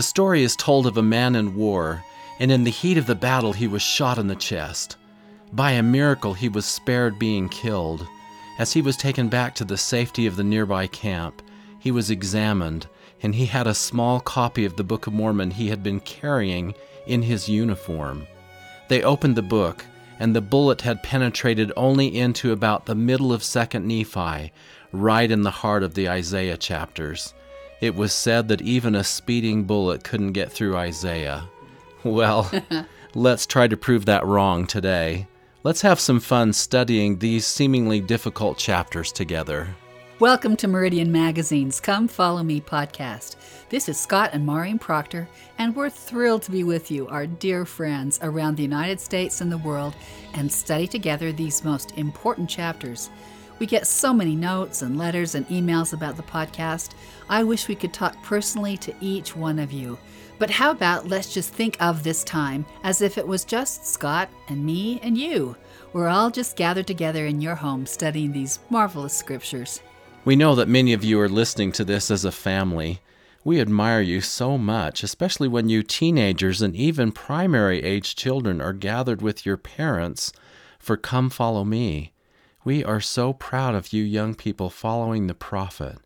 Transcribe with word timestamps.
The 0.00 0.04
story 0.04 0.42
is 0.42 0.56
told 0.56 0.86
of 0.86 0.96
a 0.96 1.02
man 1.02 1.36
in 1.36 1.54
war, 1.54 2.02
and 2.38 2.50
in 2.50 2.64
the 2.64 2.70
heat 2.70 2.96
of 2.96 3.04
the 3.04 3.14
battle 3.14 3.52
he 3.52 3.66
was 3.66 3.82
shot 3.82 4.16
in 4.16 4.28
the 4.28 4.34
chest. 4.34 4.96
By 5.52 5.72
a 5.72 5.82
miracle, 5.82 6.32
he 6.32 6.48
was 6.48 6.64
spared 6.64 7.18
being 7.18 7.50
killed. 7.50 8.08
As 8.58 8.72
he 8.72 8.80
was 8.80 8.96
taken 8.96 9.28
back 9.28 9.54
to 9.56 9.64
the 9.66 9.76
safety 9.76 10.26
of 10.26 10.36
the 10.36 10.42
nearby 10.42 10.86
camp, 10.86 11.42
he 11.78 11.90
was 11.90 12.10
examined, 12.10 12.86
and 13.22 13.34
he 13.34 13.44
had 13.44 13.66
a 13.66 13.74
small 13.74 14.20
copy 14.20 14.64
of 14.64 14.76
the 14.76 14.84
Book 14.84 15.06
of 15.06 15.12
Mormon 15.12 15.50
he 15.50 15.68
had 15.68 15.82
been 15.82 16.00
carrying 16.00 16.72
in 17.06 17.20
his 17.20 17.50
uniform. 17.50 18.26
They 18.88 19.02
opened 19.02 19.36
the 19.36 19.42
book, 19.42 19.84
and 20.18 20.34
the 20.34 20.40
bullet 20.40 20.80
had 20.80 21.02
penetrated 21.02 21.72
only 21.76 22.18
into 22.18 22.52
about 22.52 22.86
the 22.86 22.94
middle 22.94 23.34
of 23.34 23.42
2nd 23.42 23.84
Nephi, 23.84 24.50
right 24.92 25.30
in 25.30 25.42
the 25.42 25.50
heart 25.50 25.82
of 25.82 25.92
the 25.92 26.08
Isaiah 26.08 26.56
chapters. 26.56 27.34
It 27.80 27.94
was 27.94 28.12
said 28.12 28.48
that 28.48 28.60
even 28.60 28.94
a 28.94 29.02
speeding 29.02 29.64
bullet 29.64 30.04
couldn't 30.04 30.32
get 30.32 30.52
through 30.52 30.76
Isaiah. 30.76 31.48
Well, 32.04 32.50
let's 33.14 33.46
try 33.46 33.68
to 33.68 33.76
prove 33.76 34.04
that 34.04 34.26
wrong 34.26 34.66
today. 34.66 35.28
Let's 35.62 35.80
have 35.80 35.98
some 35.98 36.20
fun 36.20 36.52
studying 36.52 37.18
these 37.18 37.46
seemingly 37.46 38.02
difficult 38.02 38.58
chapters 38.58 39.12
together. 39.12 39.74
Welcome 40.18 40.58
to 40.58 40.68
Meridian 40.68 41.10
Magazine's 41.10 41.80
Come 41.80 42.06
Follow 42.06 42.42
Me 42.42 42.60
podcast. 42.60 43.36
This 43.70 43.88
is 43.88 43.98
Scott 43.98 44.28
and 44.34 44.44
Maureen 44.44 44.78
Proctor, 44.78 45.26
and 45.56 45.74
we're 45.74 45.88
thrilled 45.88 46.42
to 46.42 46.50
be 46.50 46.64
with 46.64 46.90
you, 46.90 47.08
our 47.08 47.26
dear 47.26 47.64
friends 47.64 48.18
around 48.20 48.58
the 48.58 48.62
United 48.62 49.00
States 49.00 49.40
and 49.40 49.50
the 49.50 49.56
world, 49.56 49.96
and 50.34 50.52
study 50.52 50.86
together 50.86 51.32
these 51.32 51.64
most 51.64 51.96
important 51.96 52.50
chapters. 52.50 53.08
We 53.60 53.66
get 53.66 53.86
so 53.86 54.14
many 54.14 54.34
notes 54.34 54.80
and 54.80 54.96
letters 54.96 55.34
and 55.34 55.46
emails 55.48 55.92
about 55.92 56.16
the 56.16 56.22
podcast. 56.22 56.92
I 57.28 57.44
wish 57.44 57.68
we 57.68 57.74
could 57.74 57.92
talk 57.92 58.20
personally 58.22 58.78
to 58.78 58.94
each 59.02 59.36
one 59.36 59.58
of 59.58 59.70
you. 59.70 59.98
But 60.38 60.48
how 60.48 60.70
about 60.70 61.08
let's 61.08 61.34
just 61.34 61.52
think 61.52 61.76
of 61.78 62.02
this 62.02 62.24
time 62.24 62.64
as 62.84 63.02
if 63.02 63.18
it 63.18 63.28
was 63.28 63.44
just 63.44 63.84
Scott 63.84 64.30
and 64.48 64.64
me 64.64 64.98
and 65.02 65.18
you? 65.18 65.56
We're 65.92 66.08
all 66.08 66.30
just 66.30 66.56
gathered 66.56 66.86
together 66.86 67.26
in 67.26 67.42
your 67.42 67.54
home 67.54 67.84
studying 67.84 68.32
these 68.32 68.60
marvelous 68.70 69.12
scriptures. 69.12 69.82
We 70.24 70.36
know 70.36 70.54
that 70.54 70.66
many 70.66 70.94
of 70.94 71.04
you 71.04 71.20
are 71.20 71.28
listening 71.28 71.72
to 71.72 71.84
this 71.84 72.10
as 72.10 72.24
a 72.24 72.32
family. 72.32 73.00
We 73.44 73.60
admire 73.60 74.00
you 74.00 74.22
so 74.22 74.56
much, 74.56 75.02
especially 75.02 75.48
when 75.48 75.68
you 75.68 75.82
teenagers 75.82 76.62
and 76.62 76.74
even 76.74 77.12
primary 77.12 77.82
age 77.82 78.16
children 78.16 78.62
are 78.62 78.72
gathered 78.72 79.20
with 79.20 79.44
your 79.44 79.58
parents 79.58 80.32
for 80.78 80.96
Come 80.96 81.28
Follow 81.28 81.64
Me. 81.64 82.14
We 82.62 82.84
are 82.84 83.00
so 83.00 83.32
proud 83.32 83.74
of 83.74 83.94
you 83.94 84.02
young 84.02 84.34
people 84.34 84.68
following 84.68 85.26
the 85.26 85.34
prophet. 85.34 85.96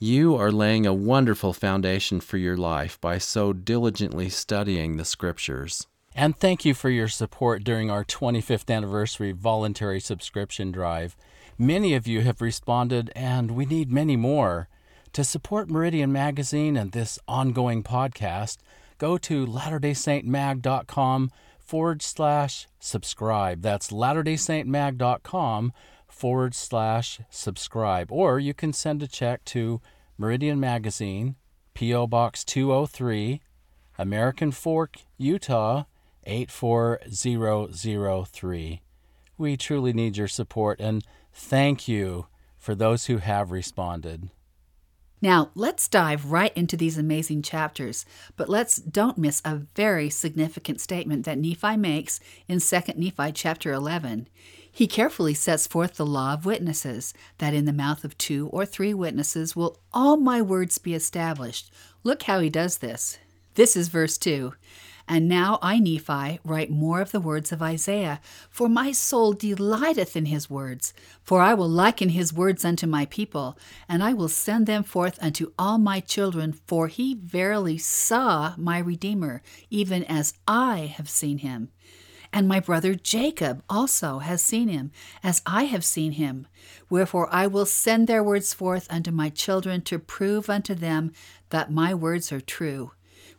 You 0.00 0.34
are 0.34 0.50
laying 0.50 0.84
a 0.84 0.92
wonderful 0.92 1.52
foundation 1.52 2.20
for 2.20 2.38
your 2.38 2.56
life 2.56 3.00
by 3.00 3.18
so 3.18 3.52
diligently 3.52 4.28
studying 4.28 4.96
the 4.96 5.04
scriptures. 5.04 5.86
And 6.12 6.36
thank 6.36 6.64
you 6.64 6.74
for 6.74 6.90
your 6.90 7.06
support 7.06 7.62
during 7.62 7.88
our 7.88 8.04
25th 8.04 8.68
anniversary 8.68 9.30
voluntary 9.30 10.00
subscription 10.00 10.72
drive. 10.72 11.16
Many 11.56 11.94
of 11.94 12.08
you 12.08 12.22
have 12.22 12.40
responded, 12.40 13.12
and 13.14 13.52
we 13.52 13.64
need 13.64 13.92
many 13.92 14.16
more. 14.16 14.68
To 15.12 15.22
support 15.22 15.70
Meridian 15.70 16.10
Magazine 16.10 16.76
and 16.76 16.90
this 16.90 17.20
ongoing 17.28 17.84
podcast, 17.84 18.58
go 18.98 19.18
to 19.18 19.46
latterdaysaintmag.com 19.46 21.30
forward 21.64 22.02
slash 22.02 22.68
subscribe. 22.78 23.62
That's 23.62 23.90
latterdaysaintmag.com 23.90 25.72
forward 26.08 26.54
slash 26.54 27.20
subscribe. 27.30 28.12
Or 28.12 28.38
you 28.38 28.54
can 28.54 28.72
send 28.72 29.02
a 29.02 29.08
check 29.08 29.44
to 29.46 29.80
Meridian 30.18 30.60
Magazine, 30.60 31.34
P.O. 31.74 32.06
Box 32.06 32.44
203, 32.44 33.40
American 33.98 34.52
Fork, 34.52 34.98
Utah 35.16 35.84
84003. 36.24 38.82
We 39.38 39.56
truly 39.56 39.92
need 39.92 40.16
your 40.16 40.28
support 40.28 40.80
and 40.80 41.04
thank 41.32 41.88
you 41.88 42.28
for 42.58 42.76
those 42.76 43.06
who 43.06 43.18
have 43.18 43.50
responded. 43.50 44.30
Now, 45.22 45.50
let's 45.54 45.86
dive 45.86 46.32
right 46.32 46.52
into 46.56 46.76
these 46.76 46.98
amazing 46.98 47.42
chapters, 47.42 48.04
but 48.36 48.48
let's 48.48 48.76
don't 48.76 49.16
miss 49.16 49.40
a 49.44 49.62
very 49.76 50.10
significant 50.10 50.80
statement 50.80 51.24
that 51.24 51.38
Nephi 51.38 51.76
makes 51.76 52.18
in 52.48 52.58
2 52.58 52.80
Nephi 52.96 53.30
chapter 53.30 53.72
11. 53.72 54.26
He 54.70 54.88
carefully 54.88 55.34
sets 55.34 55.68
forth 55.68 55.94
the 55.94 56.04
law 56.04 56.32
of 56.32 56.44
witnesses, 56.44 57.14
that 57.38 57.54
in 57.54 57.66
the 57.66 57.72
mouth 57.72 58.02
of 58.02 58.18
two 58.18 58.48
or 58.48 58.66
three 58.66 58.92
witnesses 58.92 59.54
will 59.54 59.78
all 59.92 60.16
my 60.16 60.42
words 60.42 60.78
be 60.78 60.92
established. 60.92 61.72
Look 62.02 62.24
how 62.24 62.40
he 62.40 62.50
does 62.50 62.78
this. 62.78 63.18
This 63.54 63.76
is 63.76 63.88
verse 63.88 64.18
2. 64.18 64.54
And 65.08 65.28
now 65.28 65.58
I, 65.60 65.78
Nephi, 65.78 66.38
write 66.44 66.70
more 66.70 67.00
of 67.00 67.12
the 67.12 67.20
words 67.20 67.52
of 67.52 67.60
Isaiah, 67.60 68.20
for 68.48 68.68
my 68.68 68.92
soul 68.92 69.32
delighteth 69.32 70.16
in 70.16 70.26
his 70.26 70.48
words. 70.48 70.94
For 71.22 71.40
I 71.40 71.54
will 71.54 71.68
liken 71.68 72.10
his 72.10 72.32
words 72.32 72.64
unto 72.64 72.86
my 72.86 73.06
people, 73.06 73.58
and 73.88 74.02
I 74.02 74.12
will 74.12 74.28
send 74.28 74.66
them 74.66 74.84
forth 74.84 75.18
unto 75.22 75.52
all 75.58 75.78
my 75.78 76.00
children, 76.00 76.52
for 76.66 76.88
he 76.88 77.14
verily 77.14 77.78
saw 77.78 78.54
my 78.56 78.78
Redeemer, 78.78 79.42
even 79.70 80.04
as 80.04 80.34
I 80.46 80.92
have 80.96 81.08
seen 81.08 81.38
him. 81.38 81.70
And 82.32 82.48
my 82.48 82.60
brother 82.60 82.94
Jacob 82.94 83.62
also 83.68 84.20
has 84.20 84.42
seen 84.42 84.68
him, 84.68 84.90
as 85.22 85.42
I 85.44 85.64
have 85.64 85.84
seen 85.84 86.12
him. 86.12 86.46
Wherefore 86.88 87.28
I 87.30 87.46
will 87.46 87.66
send 87.66 88.06
their 88.06 88.24
words 88.24 88.54
forth 88.54 88.86
unto 88.90 89.10
my 89.10 89.28
children 89.28 89.82
to 89.82 89.98
prove 89.98 90.48
unto 90.48 90.74
them 90.74 91.12
that 91.50 91.70
my 91.70 91.92
words 91.92 92.32
are 92.32 92.40
true. 92.40 92.92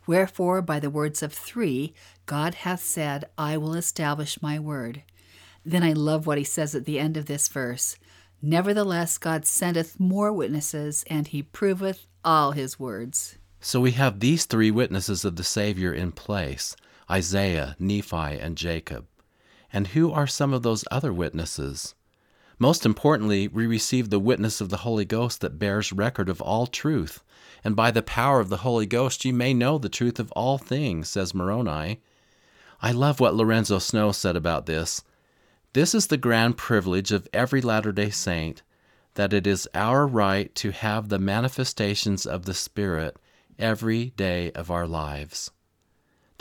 Wherefore, 0.06 0.60
by 0.62 0.80
the 0.80 0.90
words 0.90 1.22
of 1.22 1.32
three, 1.32 1.94
God 2.26 2.54
hath 2.54 2.82
said, 2.82 3.24
I 3.38 3.56
will 3.56 3.74
establish 3.74 4.42
my 4.42 4.58
word. 4.58 5.02
Then 5.64 5.82
I 5.82 5.92
love 5.92 6.26
what 6.26 6.38
he 6.38 6.44
says 6.44 6.74
at 6.74 6.84
the 6.84 6.98
end 6.98 7.16
of 7.16 7.26
this 7.26 7.48
verse. 7.48 7.96
Nevertheless, 8.42 9.16
God 9.16 9.46
sendeth 9.46 9.98
more 9.98 10.32
witnesses, 10.32 11.04
and 11.08 11.26
he 11.26 11.42
proveth 11.42 12.06
all 12.22 12.52
his 12.52 12.78
words. 12.78 13.38
So 13.60 13.80
we 13.80 13.92
have 13.92 14.20
these 14.20 14.44
three 14.44 14.70
witnesses 14.70 15.24
of 15.24 15.36
the 15.36 15.44
Savior 15.44 15.92
in 15.92 16.12
place 16.12 16.76
Isaiah, 17.10 17.76
Nephi, 17.78 18.38
and 18.38 18.56
Jacob. 18.56 19.06
And 19.72 19.88
who 19.88 20.12
are 20.12 20.26
some 20.26 20.52
of 20.52 20.62
those 20.62 20.84
other 20.90 21.12
witnesses? 21.12 21.94
Most 22.58 22.86
importantly, 22.86 23.48
we 23.48 23.66
receive 23.66 24.10
the 24.10 24.20
witness 24.20 24.60
of 24.60 24.68
the 24.68 24.78
Holy 24.78 25.04
Ghost 25.04 25.40
that 25.40 25.58
bears 25.58 25.92
record 25.92 26.28
of 26.28 26.40
all 26.40 26.66
truth. 26.66 27.22
And 27.64 27.74
by 27.74 27.90
the 27.90 28.02
power 28.02 28.40
of 28.40 28.48
the 28.48 28.58
Holy 28.58 28.86
Ghost, 28.86 29.24
ye 29.24 29.32
may 29.32 29.54
know 29.54 29.78
the 29.78 29.88
truth 29.88 30.20
of 30.20 30.30
all 30.32 30.58
things, 30.58 31.08
says 31.08 31.34
Moroni. 31.34 32.00
I 32.80 32.92
love 32.92 33.18
what 33.20 33.34
Lorenzo 33.34 33.78
Snow 33.78 34.12
said 34.12 34.36
about 34.36 34.66
this. 34.66 35.02
This 35.72 35.94
is 35.94 36.06
the 36.06 36.16
grand 36.16 36.56
privilege 36.56 37.10
of 37.10 37.26
every 37.32 37.60
Latter 37.60 37.90
day 37.90 38.10
Saint, 38.10 38.62
that 39.14 39.32
it 39.32 39.46
is 39.46 39.68
our 39.74 40.06
right 40.06 40.54
to 40.56 40.70
have 40.70 41.08
the 41.08 41.18
manifestations 41.18 42.26
of 42.26 42.44
the 42.44 42.54
Spirit 42.54 43.16
every 43.58 44.10
day 44.10 44.52
of 44.52 44.70
our 44.70 44.86
lives. 44.86 45.50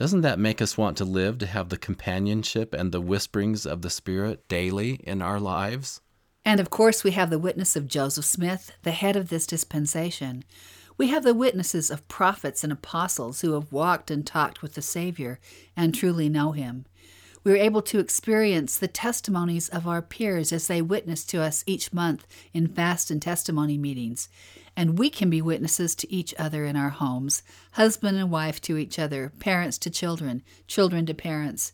Doesn't 0.03 0.19
that 0.19 0.37
make 0.37 0.61
us 0.61 0.77
want 0.77 0.97
to 0.97 1.05
live 1.05 1.37
to 1.37 1.45
have 1.45 1.69
the 1.69 1.77
companionship 1.77 2.73
and 2.73 2.91
the 2.91 2.99
whisperings 2.99 3.65
of 3.65 3.83
the 3.83 3.89
Spirit 3.89 4.45
daily 4.49 4.95
in 4.95 5.21
our 5.21 5.39
lives? 5.39 6.01
And 6.43 6.59
of 6.59 6.69
course, 6.69 7.05
we 7.05 7.11
have 7.11 7.29
the 7.29 7.39
witness 7.39 7.77
of 7.77 7.87
Joseph 7.87 8.25
Smith, 8.25 8.73
the 8.81 8.91
head 8.91 9.15
of 9.15 9.29
this 9.29 9.47
dispensation. 9.47 10.43
We 10.97 11.07
have 11.07 11.23
the 11.23 11.33
witnesses 11.33 11.89
of 11.89 12.05
prophets 12.09 12.65
and 12.65 12.73
apostles 12.73 13.39
who 13.39 13.53
have 13.53 13.71
walked 13.71 14.11
and 14.11 14.27
talked 14.27 14.61
with 14.61 14.73
the 14.73 14.81
Savior 14.81 15.39
and 15.73 15.95
truly 15.95 16.27
know 16.27 16.51
Him. 16.51 16.85
We 17.45 17.53
are 17.53 17.55
able 17.55 17.81
to 17.83 17.99
experience 17.99 18.77
the 18.77 18.89
testimonies 18.89 19.69
of 19.69 19.87
our 19.87 20.01
peers 20.01 20.51
as 20.51 20.67
they 20.67 20.81
witness 20.81 21.23
to 21.27 21.41
us 21.41 21.63
each 21.65 21.93
month 21.93 22.27
in 22.53 22.67
fast 22.67 23.09
and 23.09 23.21
testimony 23.21 23.77
meetings. 23.77 24.27
And 24.75 24.97
we 24.97 25.09
can 25.09 25.29
be 25.29 25.41
witnesses 25.41 25.95
to 25.95 26.11
each 26.11 26.33
other 26.39 26.65
in 26.65 26.75
our 26.75 26.89
homes, 26.89 27.43
husband 27.73 28.17
and 28.17 28.31
wife 28.31 28.59
to 28.61 28.77
each 28.77 28.97
other, 28.97 29.31
parents 29.39 29.77
to 29.79 29.89
children, 29.89 30.41
children 30.67 31.05
to 31.05 31.13
parents. 31.13 31.73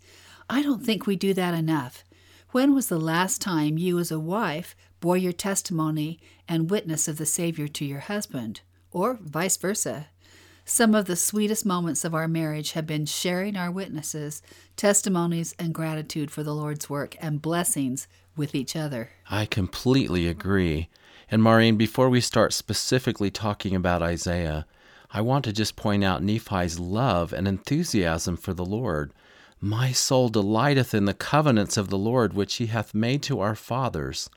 I 0.50 0.62
don't 0.62 0.86
think 0.86 1.06
we 1.06 1.16
do 1.16 1.34
that 1.34 1.54
enough. 1.54 2.04
When 2.52 2.74
was 2.74 2.88
the 2.88 3.00
last 3.00 3.42
time 3.42 3.78
you, 3.78 4.00
as 4.00 4.12
a 4.12 4.20
wife, 4.20 4.76
bore 5.00 5.18
your 5.18 5.32
testimony 5.32 6.20
and 6.48 6.70
witness 6.70 7.08
of 7.08 7.18
the 7.18 7.26
Savior 7.26 7.68
to 7.68 7.86
your 7.86 8.00
husband? 8.00 8.62
Or 8.92 9.20
vice 9.22 9.56
versa. 9.56 10.08
Some 10.66 10.94
of 10.94 11.06
the 11.06 11.16
sweetest 11.16 11.66
moments 11.66 12.04
of 12.04 12.14
our 12.14 12.28
marriage 12.28 12.74
have 12.74 12.86
been 12.86 13.06
sharing 13.06 13.56
our 13.56 13.72
witnesses, 13.72 14.42
testimonies, 14.76 15.56
and 15.58 15.74
gratitude 15.74 16.32
for 16.32 16.44
the 16.44 16.54
Lord's 16.54 16.90
work 16.90 17.16
and 17.20 17.42
blessings 17.42 18.08
with 18.36 18.54
each 18.54 18.76
other. 18.76 19.10
I 19.30 19.46
completely 19.46 20.28
agree. 20.28 20.90
And 21.32 21.44
Maureen, 21.44 21.78
before 21.78 22.10
we 22.10 22.22
start 22.22 22.54
specifically 22.54 23.30
talking 23.30 23.76
about 23.76 24.02
Isaiah, 24.02 24.66
I 25.12 25.22
want 25.22 25.46
to 25.46 25.54
just 25.54 25.76
point 25.76 26.04
out 26.04 26.24
Nephi's 26.24 26.80
love 26.80 27.34
and 27.34 27.48
enthusiasm 27.48 28.36
for 28.36 28.54
the 28.54 28.66
Lord. 28.66 29.14
My 29.62 29.92
soul 29.92 30.30
delighteth 30.30 30.94
in 30.94 31.06
the 31.06 31.14
covenants 31.14 31.78
of 31.78 31.90
the 31.90 31.98
Lord 31.98 32.34
which 32.34 32.56
he 32.56 32.68
hath 32.68 32.96
made 32.96 33.22
to 33.24 33.42
our 33.42 33.56
fathers. 33.56 34.30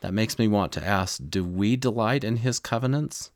That 0.00 0.14
makes 0.14 0.38
me 0.38 0.46
want 0.46 0.70
to 0.72 0.86
ask 0.86 1.20
do 1.28 1.44
we 1.44 1.74
delight 1.76 2.22
in 2.22 2.38
his 2.38 2.60
covenants? 2.60 3.32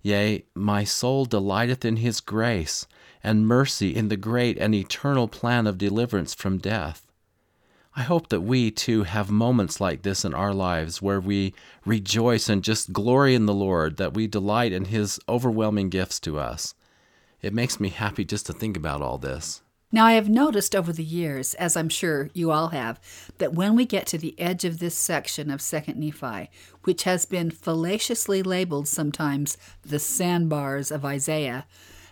Yea, 0.00 0.44
my 0.54 0.84
soul 0.84 1.26
delighteth 1.26 1.84
in 1.84 1.96
his 1.96 2.20
grace 2.20 2.86
and 3.22 3.46
mercy 3.46 3.94
in 3.94 4.08
the 4.08 4.16
great 4.16 4.56
and 4.58 4.74
eternal 4.74 5.28
plan 5.28 5.66
of 5.66 5.78
deliverance 5.78 6.34
from 6.34 6.58
death. 6.58 7.06
I 7.94 8.02
hope 8.02 8.28
that 8.30 8.40
we 8.40 8.70
too 8.70 9.02
have 9.02 9.30
moments 9.30 9.80
like 9.80 10.02
this 10.02 10.24
in 10.24 10.32
our 10.32 10.54
lives 10.54 11.02
where 11.02 11.20
we 11.20 11.52
rejoice 11.84 12.48
and 12.48 12.64
just 12.64 12.92
glory 12.92 13.34
in 13.34 13.44
the 13.44 13.52
Lord, 13.52 13.98
that 13.98 14.14
we 14.14 14.26
delight 14.26 14.72
in 14.72 14.86
His 14.86 15.20
overwhelming 15.28 15.90
gifts 15.90 16.18
to 16.20 16.38
us. 16.38 16.74
It 17.42 17.52
makes 17.52 17.78
me 17.78 17.90
happy 17.90 18.24
just 18.24 18.46
to 18.46 18.54
think 18.54 18.78
about 18.78 19.02
all 19.02 19.18
this. 19.18 19.60
Now, 19.94 20.06
I 20.06 20.12
have 20.12 20.30
noticed 20.30 20.74
over 20.74 20.90
the 20.90 21.04
years, 21.04 21.52
as 21.54 21.76
I'm 21.76 21.90
sure 21.90 22.30
you 22.32 22.50
all 22.50 22.68
have, 22.68 22.98
that 23.36 23.52
when 23.52 23.76
we 23.76 23.84
get 23.84 24.06
to 24.06 24.16
the 24.16 24.34
edge 24.40 24.64
of 24.64 24.78
this 24.78 24.96
section 24.96 25.50
of 25.50 25.60
2nd 25.60 25.96
Nephi, 25.96 26.48
which 26.84 27.02
has 27.02 27.26
been 27.26 27.50
fallaciously 27.50 28.42
labeled 28.42 28.88
sometimes 28.88 29.58
the 29.82 29.98
sandbars 29.98 30.90
of 30.90 31.04
Isaiah, 31.04 31.66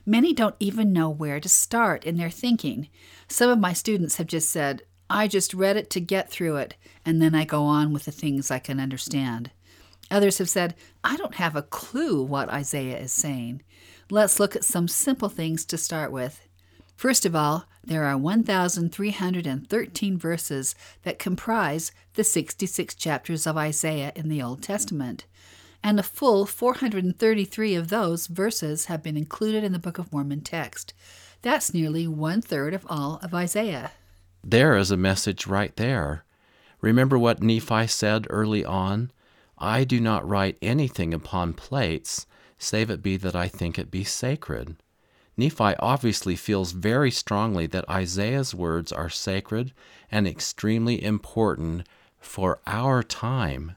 many 0.04 0.34
don't 0.34 0.56
even 0.60 0.92
know 0.92 1.08
where 1.08 1.40
to 1.40 1.48
start 1.48 2.04
in 2.04 2.18
their 2.18 2.28
thinking. 2.28 2.88
Some 3.28 3.48
of 3.48 3.58
my 3.58 3.72
students 3.72 4.16
have 4.16 4.26
just 4.26 4.50
said, 4.50 4.82
I 5.12 5.26
just 5.26 5.52
read 5.52 5.76
it 5.76 5.90
to 5.90 6.00
get 6.00 6.30
through 6.30 6.58
it, 6.58 6.76
and 7.04 7.20
then 7.20 7.34
I 7.34 7.44
go 7.44 7.64
on 7.64 7.92
with 7.92 8.04
the 8.04 8.12
things 8.12 8.48
I 8.48 8.60
can 8.60 8.78
understand. 8.78 9.50
Others 10.08 10.38
have 10.38 10.48
said, 10.48 10.76
I 11.02 11.16
don't 11.16 11.34
have 11.34 11.56
a 11.56 11.62
clue 11.62 12.22
what 12.22 12.48
Isaiah 12.48 12.96
is 12.96 13.12
saying. 13.12 13.62
Let's 14.08 14.38
look 14.38 14.54
at 14.54 14.64
some 14.64 14.86
simple 14.86 15.28
things 15.28 15.64
to 15.66 15.76
start 15.76 16.12
with. 16.12 16.46
First 16.94 17.26
of 17.26 17.34
all, 17.34 17.64
there 17.84 18.04
are 18.04 18.16
1,313 18.16 20.18
verses 20.18 20.74
that 21.02 21.18
comprise 21.18 21.90
the 22.14 22.22
66 22.22 22.94
chapters 22.94 23.48
of 23.48 23.56
Isaiah 23.56 24.12
in 24.14 24.28
the 24.28 24.40
Old 24.40 24.62
Testament, 24.62 25.24
and 25.82 25.98
a 25.98 26.04
full 26.04 26.46
433 26.46 27.74
of 27.74 27.88
those 27.88 28.28
verses 28.28 28.84
have 28.84 29.02
been 29.02 29.16
included 29.16 29.64
in 29.64 29.72
the 29.72 29.80
Book 29.80 29.98
of 29.98 30.12
Mormon 30.12 30.42
text. 30.42 30.94
That's 31.42 31.74
nearly 31.74 32.06
one 32.06 32.42
third 32.42 32.74
of 32.74 32.86
all 32.88 33.18
of 33.24 33.34
Isaiah. 33.34 33.90
There 34.42 34.76
is 34.76 34.90
a 34.90 34.96
message 34.96 35.46
right 35.46 35.74
there. 35.76 36.24
Remember 36.80 37.18
what 37.18 37.42
Nephi 37.42 37.86
said 37.86 38.26
early 38.30 38.64
on? 38.64 39.10
I 39.58 39.84
do 39.84 40.00
not 40.00 40.26
write 40.26 40.56
anything 40.62 41.12
upon 41.12 41.52
plates, 41.52 42.26
save 42.58 42.90
it 42.90 43.02
be 43.02 43.18
that 43.18 43.36
I 43.36 43.48
think 43.48 43.78
it 43.78 43.90
be 43.90 44.04
sacred. 44.04 44.76
Nephi 45.36 45.74
obviously 45.78 46.36
feels 46.36 46.72
very 46.72 47.10
strongly 47.10 47.66
that 47.66 47.88
Isaiah's 47.88 48.54
words 48.54 48.92
are 48.92 49.10
sacred 49.10 49.72
and 50.10 50.26
extremely 50.26 51.02
important 51.02 51.86
for 52.18 52.60
our 52.66 53.02
time. 53.02 53.76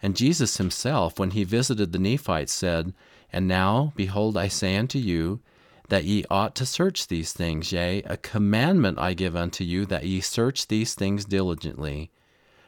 And 0.00 0.16
Jesus 0.16 0.58
himself, 0.58 1.18
when 1.18 1.32
he 1.32 1.44
visited 1.44 1.92
the 1.92 1.98
Nephites, 1.98 2.52
said, 2.52 2.94
And 3.32 3.48
now, 3.48 3.92
behold, 3.96 4.36
I 4.36 4.48
say 4.48 4.76
unto 4.76 4.98
you, 4.98 5.40
that 5.88 6.04
ye 6.04 6.24
ought 6.30 6.54
to 6.56 6.66
search 6.66 7.06
these 7.06 7.32
things, 7.32 7.72
yea, 7.72 8.02
a 8.02 8.16
commandment 8.16 8.98
I 8.98 9.14
give 9.14 9.34
unto 9.34 9.64
you, 9.64 9.86
that 9.86 10.04
ye 10.04 10.20
search 10.20 10.68
these 10.68 10.94
things 10.94 11.24
diligently. 11.24 12.10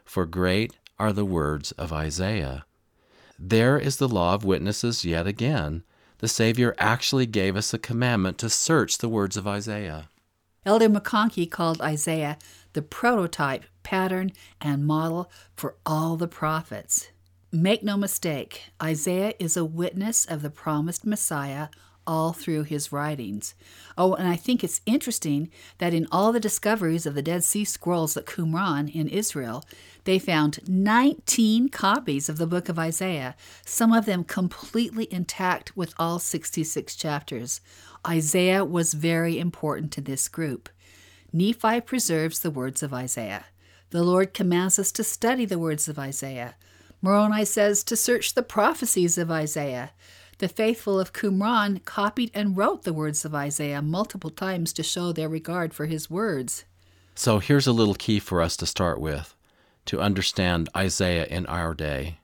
For 0.04 0.26
great 0.26 0.78
are 0.98 1.12
the 1.12 1.24
words 1.24 1.72
of 1.72 1.92
Isaiah. 1.92 2.64
There 3.38 3.78
is 3.78 3.96
the 3.96 4.08
law 4.08 4.34
of 4.34 4.44
witnesses 4.44 5.04
yet 5.04 5.26
again 5.26 5.82
the 6.20 6.28
Savior 6.28 6.74
actually 6.78 7.24
gave 7.24 7.56
us 7.56 7.72
a 7.72 7.78
commandment 7.78 8.36
to 8.38 8.50
search 8.50 8.98
the 8.98 9.08
words 9.08 9.38
of 9.38 9.46
Isaiah. 9.46 10.10
Elder 10.66 10.88
McConkie 10.90 11.50
called 11.50 11.80
Isaiah 11.80 12.36
the 12.74 12.82
prototype, 12.82 13.64
pattern, 13.82 14.30
and 14.60 14.86
model 14.86 15.30
for 15.56 15.76
all 15.86 16.16
the 16.16 16.28
prophets. 16.28 17.08
Make 17.50 17.82
no 17.82 17.96
mistake, 17.96 18.70
Isaiah 18.82 19.32
is 19.38 19.56
a 19.56 19.64
witness 19.64 20.26
of 20.26 20.42
the 20.42 20.50
promised 20.50 21.06
Messiah 21.06 21.68
all 22.10 22.32
through 22.32 22.64
his 22.64 22.90
writings. 22.90 23.54
Oh, 23.96 24.14
and 24.14 24.26
I 24.26 24.34
think 24.34 24.64
it's 24.64 24.80
interesting 24.84 25.48
that 25.78 25.94
in 25.94 26.08
all 26.10 26.32
the 26.32 26.40
discoveries 26.40 27.06
of 27.06 27.14
the 27.14 27.22
Dead 27.22 27.44
Sea 27.44 27.64
Scrolls 27.64 28.16
at 28.16 28.26
Qumran 28.26 28.92
in 28.92 29.06
Israel, 29.06 29.64
they 30.02 30.18
found 30.18 30.68
19 30.68 31.68
copies 31.68 32.28
of 32.28 32.36
the 32.36 32.48
book 32.48 32.68
of 32.68 32.80
Isaiah, 32.80 33.36
some 33.64 33.92
of 33.92 34.06
them 34.06 34.24
completely 34.24 35.06
intact 35.12 35.76
with 35.76 35.94
all 36.00 36.18
66 36.18 36.96
chapters. 36.96 37.60
Isaiah 38.04 38.64
was 38.64 38.92
very 38.92 39.38
important 39.38 39.92
to 39.92 40.00
this 40.00 40.26
group. 40.26 40.68
Nephi 41.32 41.80
preserves 41.80 42.40
the 42.40 42.50
words 42.50 42.82
of 42.82 42.92
Isaiah. 42.92 43.44
The 43.90 44.02
Lord 44.02 44.34
commands 44.34 44.80
us 44.80 44.90
to 44.92 45.04
study 45.04 45.44
the 45.44 45.60
words 45.60 45.86
of 45.86 45.96
Isaiah. 45.96 46.56
Moroni 47.02 47.44
says 47.44 47.84
to 47.84 47.94
search 47.94 48.34
the 48.34 48.42
prophecies 48.42 49.16
of 49.16 49.30
Isaiah. 49.30 49.92
The 50.40 50.48
faithful 50.48 50.98
of 50.98 51.12
Qumran 51.12 51.84
copied 51.84 52.30
and 52.32 52.56
wrote 52.56 52.84
the 52.84 52.94
words 52.94 53.26
of 53.26 53.34
Isaiah 53.34 53.82
multiple 53.82 54.30
times 54.30 54.72
to 54.72 54.82
show 54.82 55.12
their 55.12 55.28
regard 55.28 55.74
for 55.74 55.84
his 55.84 56.08
words. 56.08 56.64
So 57.14 57.40
here's 57.40 57.66
a 57.66 57.74
little 57.74 57.94
key 57.94 58.18
for 58.20 58.40
us 58.40 58.56
to 58.56 58.66
start 58.66 59.02
with 59.02 59.36
to 59.84 60.00
understand 60.00 60.70
Isaiah 60.74 61.26
in 61.26 61.44
our 61.44 61.74
day. 61.74 62.20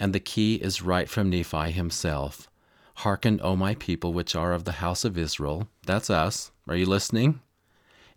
And 0.00 0.14
the 0.14 0.20
key 0.20 0.54
is 0.54 0.80
right 0.80 1.06
from 1.06 1.28
Nephi 1.28 1.70
himself. 1.70 2.48
Hearken, 2.94 3.40
O 3.42 3.54
my 3.56 3.74
people 3.74 4.14
which 4.14 4.34
are 4.34 4.54
of 4.54 4.64
the 4.64 4.80
house 4.80 5.04
of 5.04 5.18
Israel. 5.18 5.68
That's 5.84 6.08
us. 6.08 6.50
Are 6.66 6.76
you 6.76 6.86
listening? 6.86 7.40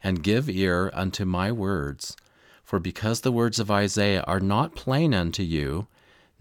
And 0.02 0.24
give 0.24 0.50
ear 0.50 0.90
unto 0.94 1.26
my 1.26 1.52
words. 1.52 2.16
For 2.64 2.80
because 2.80 3.22
the 3.22 3.32
words 3.34 3.60
of 3.60 3.70
Isaiah 3.70 4.24
are 4.26 4.40
not 4.40 4.74
plain 4.74 5.14
unto 5.14 5.44
you, 5.44 5.88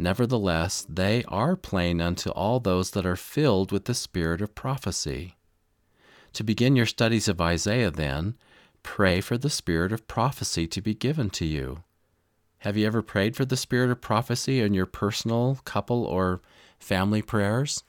Nevertheless, 0.01 0.87
they 0.89 1.25
are 1.29 1.57
plain 1.57 2.01
unto 2.01 2.31
all 2.31 2.59
those 2.59 2.93
that 2.93 3.05
are 3.05 3.17
filled 3.17 3.71
with 3.71 3.85
the 3.85 3.93
spirit 3.93 4.41
of 4.41 4.55
prophecy. 4.55 5.37
To 6.33 6.43
begin 6.43 6.75
your 6.75 6.87
studies 6.87 7.29
of 7.29 7.39
Isaiah, 7.39 7.91
then, 7.91 8.39
pray 8.83 9.21
for 9.21 9.37
the 9.37 9.51
spirit 9.51 9.93
of 9.93 10.09
prophecy 10.09 10.67
to 10.69 10.81
be 10.81 10.95
given 10.95 11.29
to 11.31 11.45
you. 11.45 11.85
Have 12.61 12.79
you 12.79 12.87
ever 12.87 13.03
prayed 13.03 13.37
for 13.37 13.45
the 13.45 13.59
spirit 13.59 13.91
of 13.91 14.01
prophecy 14.01 14.61
in 14.61 14.73
your 14.73 14.87
personal, 14.87 15.59
couple, 15.67 16.03
or 16.07 16.41
family 16.79 17.21
prayers? 17.21 17.85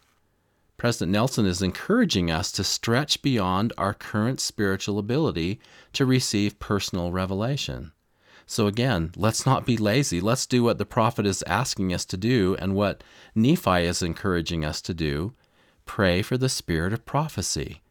President 0.75 1.13
Nelson 1.13 1.45
is 1.45 1.61
encouraging 1.61 2.29
us 2.29 2.51
to 2.51 2.65
stretch 2.65 3.21
beyond 3.21 3.71
our 3.77 3.93
current 3.93 4.41
spiritual 4.41 4.99
ability 4.99 5.61
to 5.93 6.05
receive 6.05 6.59
personal 6.59 7.13
revelation. 7.13 7.93
So 8.51 8.67
again, 8.67 9.11
let's 9.15 9.45
not 9.45 9.65
be 9.65 9.77
lazy. 9.77 10.19
Let's 10.19 10.45
do 10.45 10.61
what 10.61 10.77
the 10.77 10.85
prophet 10.85 11.25
is 11.25 11.41
asking 11.47 11.93
us 11.93 12.03
to 12.03 12.17
do 12.17 12.57
and 12.59 12.75
what 12.75 13.01
Nephi 13.33 13.85
is 13.85 14.01
encouraging 14.01 14.65
us 14.65 14.81
to 14.81 14.93
do. 14.93 15.33
Pray 15.85 16.21
for 16.21 16.37
the 16.37 16.49
spirit 16.49 16.91
of 16.91 17.05
prophecy. 17.05 17.81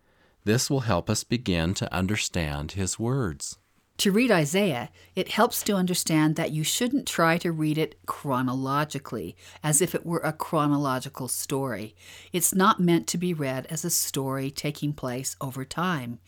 This 0.44 0.68
will 0.68 0.80
help 0.80 1.08
us 1.08 1.24
begin 1.24 1.72
to 1.72 1.90
understand 1.90 2.72
his 2.72 2.98
words. 2.98 3.56
To 3.96 4.12
read 4.12 4.30
Isaiah, 4.30 4.90
it 5.16 5.28
helps 5.28 5.62
to 5.62 5.76
understand 5.76 6.36
that 6.36 6.52
you 6.52 6.62
shouldn't 6.62 7.08
try 7.08 7.38
to 7.38 7.52
read 7.52 7.78
it 7.78 7.98
chronologically, 8.04 9.36
as 9.64 9.80
if 9.80 9.94
it 9.94 10.04
were 10.04 10.20
a 10.22 10.34
chronological 10.34 11.28
story. 11.28 11.96
It's 12.34 12.54
not 12.54 12.78
meant 12.78 13.06
to 13.06 13.18
be 13.18 13.32
read 13.32 13.66
as 13.70 13.82
a 13.82 13.88
story 13.88 14.50
taking 14.50 14.92
place 14.92 15.36
over 15.40 15.64
time. 15.64 16.18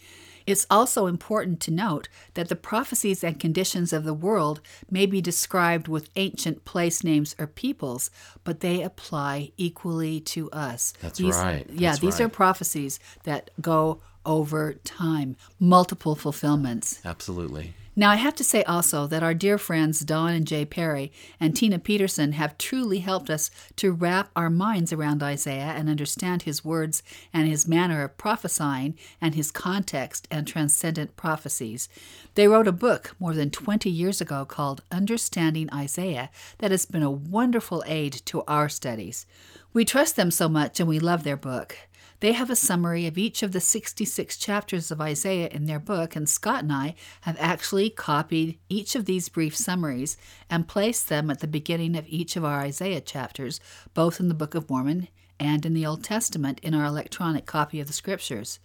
It's 0.47 0.67
also 0.71 1.07
important 1.07 1.61
to 1.61 1.71
note 1.71 2.09
that 2.35 2.49
the 2.49 2.57
prophecies 2.57 3.23
and 3.25 3.39
conditions 3.39 3.93
of 3.93 4.05
the 4.05 4.15
world 4.15 4.61
may 4.91 5.07
be 5.07 5.21
described 5.21 5.89
with 5.89 6.11
ancient 6.17 6.65
place 6.65 7.05
names 7.05 7.35
or 7.39 7.47
peoples, 7.47 8.11
but 8.45 8.61
they 8.61 8.83
apply 8.83 9.53
equally 9.57 10.21
to 10.21 10.51
us. 10.51 10.93
That's 11.01 11.19
these, 11.19 11.37
right. 11.37 11.67
Yeah, 11.71 11.91
That's 11.91 12.01
these 12.01 12.21
right. 12.21 12.27
are 12.27 12.29
prophecies 12.29 12.99
that 13.25 13.51
go 13.61 14.01
over 14.25 14.75
time, 14.85 15.37
multiple 15.59 16.15
fulfillments. 16.15 17.01
Absolutely. 17.05 17.75
Now, 17.95 18.11
I 18.11 18.17
have 18.17 18.35
to 18.37 18.45
say 18.45 18.63
also 18.63 19.07
that 19.09 19.23
our 19.23 19.35
dear 19.35 19.59
friends 19.59 20.01
Don 20.01 20.33
and 20.33 20.47
Jay 20.47 20.65
Parry 20.65 21.13
and 21.39 21.55
Tina 21.55 21.79
Peterson 21.79 22.33
have 22.33 22.57
truly 22.57 23.01
helped 23.01 23.29
us 23.29 23.51
to 23.77 23.93
wrap 23.93 24.31
our 24.35 24.49
minds 24.49 24.95
around 24.95 25.23
Isaiah 25.23 25.75
and 25.77 25.91
understand 25.91 26.43
his 26.43 26.65
words 26.65 27.03
and 27.35 27.47
his 27.47 27.69
manner 27.69 28.03
of 28.03 28.17
prophesying 28.17 28.97
and 29.21 29.35
his 29.35 29.51
context 29.51 30.27
and 30.31 30.47
transcendent 30.47 31.17
prophecies. 31.17 31.91
They 32.35 32.49
wrote 32.49 32.67
a 32.67 32.73
book 32.73 33.15
more 33.21 33.35
than 33.35 33.51
20 33.51 33.91
years 33.91 34.23
ago 34.23 34.47
called 34.47 34.83
Understanding 34.91 35.69
Isaiah 35.71 36.31
that 36.59 36.71
has 36.71 36.87
been 36.87 37.03
a 37.03 37.11
wonderful 37.11 37.85
aid 37.87 38.23
to 38.25 38.43
our 38.49 38.71
studies. 38.71 39.27
We 39.75 39.85
trust 39.85 40.17
them 40.17 40.31
so 40.31 40.49
much 40.49 40.81
and 40.81 40.89
we 40.89 40.99
love 40.99 41.25
their 41.25 41.37
book. 41.37 41.77
They 42.23 42.35
have 42.35 42.51
a 42.51 42.55
summary 42.55 43.09
of 43.09 43.19
each 43.19 43.43
of 43.43 43.51
the 43.51 43.59
66 43.59 44.37
chapters 44.37 44.93
of 44.93 45.01
Isaiah 45.01 45.49
in 45.49 45.67
their 45.67 45.81
book, 45.81 46.15
and 46.15 46.29
Scott 46.29 46.63
and 46.63 46.73
I 46.73 46.95
have 47.23 47.37
actually 47.41 47.91
copied 47.91 48.61
each 48.69 48.95
of 48.95 49.07
these 49.07 49.29
brief 49.29 49.57
summaries 49.57 50.17
and 50.49 50.69
placed 50.69 51.09
them 51.09 51.33
at 51.33 51.41
the 51.41 51.49
beginning 51.49 51.97
of 51.97 52.07
each 52.07 52.37
of 52.37 52.45
our 52.45 52.61
Isaiah 52.61 53.01
chapters, 53.01 53.59
both 53.93 54.21
in 54.21 54.29
the 54.29 54.35
Book 54.35 54.55
of 54.55 54.71
Mormon 54.71 55.09
and 55.41 55.67
in 55.67 55.75
the 55.75 55.85
Old 55.85 56.05
Testament 56.05 56.61
in 56.63 56.75
our 56.75 56.85
electronic 56.85 57.45
copy 57.45 57.81
of 57.81 57.89
the 57.89 57.93
Scriptures. 57.93 58.61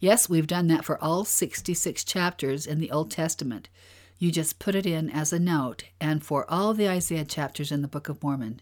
Yes, 0.00 0.28
we've 0.28 0.48
done 0.48 0.66
that 0.66 0.84
for 0.84 1.00
all 1.00 1.24
66 1.24 2.02
chapters 2.02 2.66
in 2.66 2.80
the 2.80 2.90
Old 2.90 3.12
Testament. 3.12 3.68
You 4.18 4.32
just 4.32 4.58
put 4.58 4.74
it 4.74 4.84
in 4.84 5.10
as 5.10 5.32
a 5.32 5.38
note, 5.38 5.84
and 6.00 6.24
for 6.24 6.44
all 6.50 6.74
the 6.74 6.88
Isaiah 6.88 7.24
chapters 7.24 7.70
in 7.70 7.82
the 7.82 7.88
Book 7.88 8.08
of 8.08 8.20
Mormon. 8.20 8.60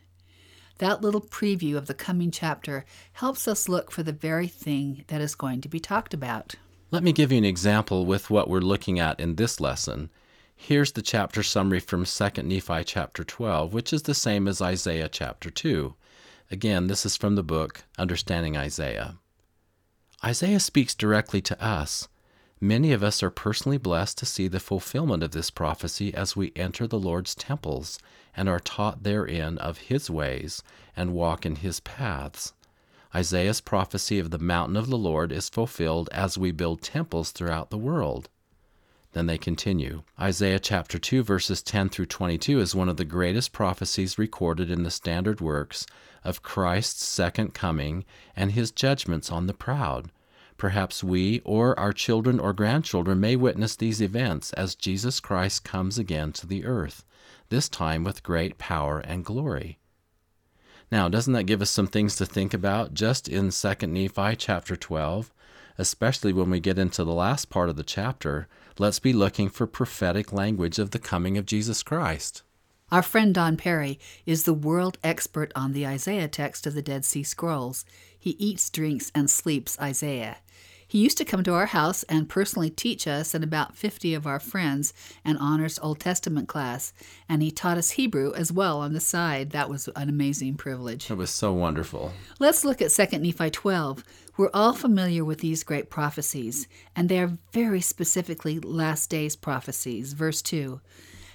That 0.78 1.02
little 1.02 1.20
preview 1.20 1.76
of 1.76 1.86
the 1.86 1.94
coming 1.94 2.30
chapter 2.30 2.84
helps 3.12 3.46
us 3.46 3.68
look 3.68 3.90
for 3.90 4.02
the 4.02 4.12
very 4.12 4.48
thing 4.48 5.04
that 5.06 5.20
is 5.20 5.34
going 5.34 5.60
to 5.60 5.68
be 5.68 5.78
talked 5.78 6.12
about. 6.12 6.56
Let 6.90 7.02
me 7.02 7.12
give 7.12 7.30
you 7.30 7.38
an 7.38 7.44
example 7.44 8.06
with 8.06 8.30
what 8.30 8.48
we're 8.48 8.60
looking 8.60 8.98
at 8.98 9.20
in 9.20 9.36
this 9.36 9.60
lesson. 9.60 10.10
Here's 10.56 10.92
the 10.92 11.02
chapter 11.02 11.42
summary 11.42 11.80
from 11.80 12.04
2 12.04 12.42
Nephi 12.42 12.84
chapter 12.84 13.24
12, 13.24 13.72
which 13.72 13.92
is 13.92 14.02
the 14.02 14.14
same 14.14 14.48
as 14.48 14.62
Isaiah 14.62 15.08
chapter 15.08 15.50
2. 15.50 15.94
Again, 16.50 16.86
this 16.86 17.04
is 17.04 17.16
from 17.16 17.34
the 17.34 17.42
book 17.42 17.84
Understanding 17.98 18.56
Isaiah. 18.56 19.16
Isaiah 20.24 20.60
speaks 20.60 20.94
directly 20.94 21.40
to 21.42 21.62
us. 21.62 22.08
Many 22.64 22.92
of 22.92 23.02
us 23.02 23.22
are 23.22 23.28
personally 23.28 23.76
blessed 23.76 24.16
to 24.16 24.24
see 24.24 24.48
the 24.48 24.58
fulfillment 24.58 25.22
of 25.22 25.32
this 25.32 25.50
prophecy 25.50 26.14
as 26.14 26.34
we 26.34 26.50
enter 26.56 26.86
the 26.86 26.98
Lord's 26.98 27.34
temples 27.34 27.98
and 28.34 28.48
are 28.48 28.58
taught 28.58 29.02
therein 29.02 29.58
of 29.58 29.76
His 29.92 30.08
ways 30.08 30.62
and 30.96 31.12
walk 31.12 31.44
in 31.44 31.56
His 31.56 31.80
paths. 31.80 32.54
Isaiah's 33.14 33.60
prophecy 33.60 34.18
of 34.18 34.30
the 34.30 34.38
mountain 34.38 34.78
of 34.78 34.86
the 34.86 34.96
Lord 34.96 35.30
is 35.30 35.50
fulfilled 35.50 36.08
as 36.10 36.38
we 36.38 36.52
build 36.52 36.80
temples 36.80 37.32
throughout 37.32 37.68
the 37.68 37.76
world. 37.76 38.30
Then 39.12 39.26
they 39.26 39.36
continue. 39.36 40.02
Isaiah 40.18 40.58
chapter 40.58 40.98
2, 40.98 41.22
verses 41.22 41.62
10 41.62 41.90
through 41.90 42.06
22 42.06 42.60
is 42.60 42.74
one 42.74 42.88
of 42.88 42.96
the 42.96 43.04
greatest 43.04 43.52
prophecies 43.52 44.16
recorded 44.16 44.70
in 44.70 44.84
the 44.84 44.90
standard 44.90 45.42
works 45.42 45.84
of 46.24 46.42
Christ's 46.42 47.04
second 47.04 47.52
coming 47.52 48.06
and 48.34 48.52
his 48.52 48.70
judgments 48.70 49.30
on 49.30 49.48
the 49.48 49.52
proud. 49.52 50.10
Perhaps 50.56 51.02
we 51.02 51.40
or 51.44 51.78
our 51.78 51.92
children 51.92 52.38
or 52.38 52.52
grandchildren 52.52 53.20
may 53.20 53.36
witness 53.36 53.76
these 53.76 54.00
events 54.00 54.52
as 54.52 54.74
Jesus 54.74 55.20
Christ 55.20 55.64
comes 55.64 55.98
again 55.98 56.32
to 56.32 56.46
the 56.46 56.64
earth, 56.64 57.04
this 57.48 57.68
time 57.68 58.04
with 58.04 58.22
great 58.22 58.56
power 58.56 59.00
and 59.00 59.24
glory. 59.24 59.78
Now, 60.92 61.08
doesn't 61.08 61.32
that 61.32 61.44
give 61.44 61.60
us 61.60 61.70
some 61.70 61.86
things 61.86 62.14
to 62.16 62.26
think 62.26 62.54
about 62.54 62.94
just 62.94 63.28
in 63.28 63.50
2 63.50 63.86
Nephi 63.86 64.36
chapter 64.36 64.76
12? 64.76 65.32
Especially 65.76 66.32
when 66.32 66.50
we 66.50 66.60
get 66.60 66.78
into 66.78 67.02
the 67.02 67.12
last 67.12 67.50
part 67.50 67.68
of 67.68 67.76
the 67.76 67.82
chapter, 67.82 68.46
let's 68.78 69.00
be 69.00 69.12
looking 69.12 69.48
for 69.48 69.66
prophetic 69.66 70.32
language 70.32 70.78
of 70.78 70.92
the 70.92 71.00
coming 71.00 71.36
of 71.36 71.46
Jesus 71.46 71.82
Christ. 71.82 72.44
Our 72.92 73.02
friend 73.02 73.34
Don 73.34 73.56
Parry 73.56 73.98
is 74.24 74.44
the 74.44 74.54
world 74.54 74.98
expert 75.02 75.50
on 75.56 75.72
the 75.72 75.84
Isaiah 75.84 76.28
text 76.28 76.64
of 76.64 76.74
the 76.74 76.82
Dead 76.82 77.04
Sea 77.04 77.24
Scrolls. 77.24 77.84
He 78.24 78.36
eats, 78.38 78.70
drinks, 78.70 79.12
and 79.14 79.28
sleeps 79.28 79.78
Isaiah. 79.78 80.38
He 80.88 80.96
used 80.96 81.18
to 81.18 81.26
come 81.26 81.42
to 81.44 81.52
our 81.52 81.66
house 81.66 82.04
and 82.04 82.26
personally 82.26 82.70
teach 82.70 83.06
us 83.06 83.34
and 83.34 83.44
about 83.44 83.76
50 83.76 84.14
of 84.14 84.26
our 84.26 84.40
friends 84.40 84.94
an 85.26 85.36
honors 85.36 85.78
Old 85.82 86.00
Testament 86.00 86.48
class, 86.48 86.94
and 87.28 87.42
he 87.42 87.50
taught 87.50 87.76
us 87.76 87.90
Hebrew 87.90 88.32
as 88.32 88.50
well 88.50 88.80
on 88.80 88.94
the 88.94 88.98
side. 88.98 89.50
That 89.50 89.68
was 89.68 89.90
an 89.94 90.08
amazing 90.08 90.54
privilege. 90.54 91.10
It 91.10 91.18
was 91.18 91.28
so 91.28 91.52
wonderful. 91.52 92.14
Let's 92.38 92.64
look 92.64 92.80
at 92.80 92.92
2 92.92 93.18
Nephi 93.18 93.50
12. 93.50 94.02
We're 94.38 94.48
all 94.54 94.72
familiar 94.72 95.22
with 95.22 95.40
these 95.40 95.62
great 95.62 95.90
prophecies, 95.90 96.66
and 96.96 97.10
they 97.10 97.18
are 97.18 97.36
very 97.52 97.82
specifically 97.82 98.58
last 98.58 99.10
days 99.10 99.36
prophecies. 99.36 100.14
Verse 100.14 100.40
2 100.40 100.80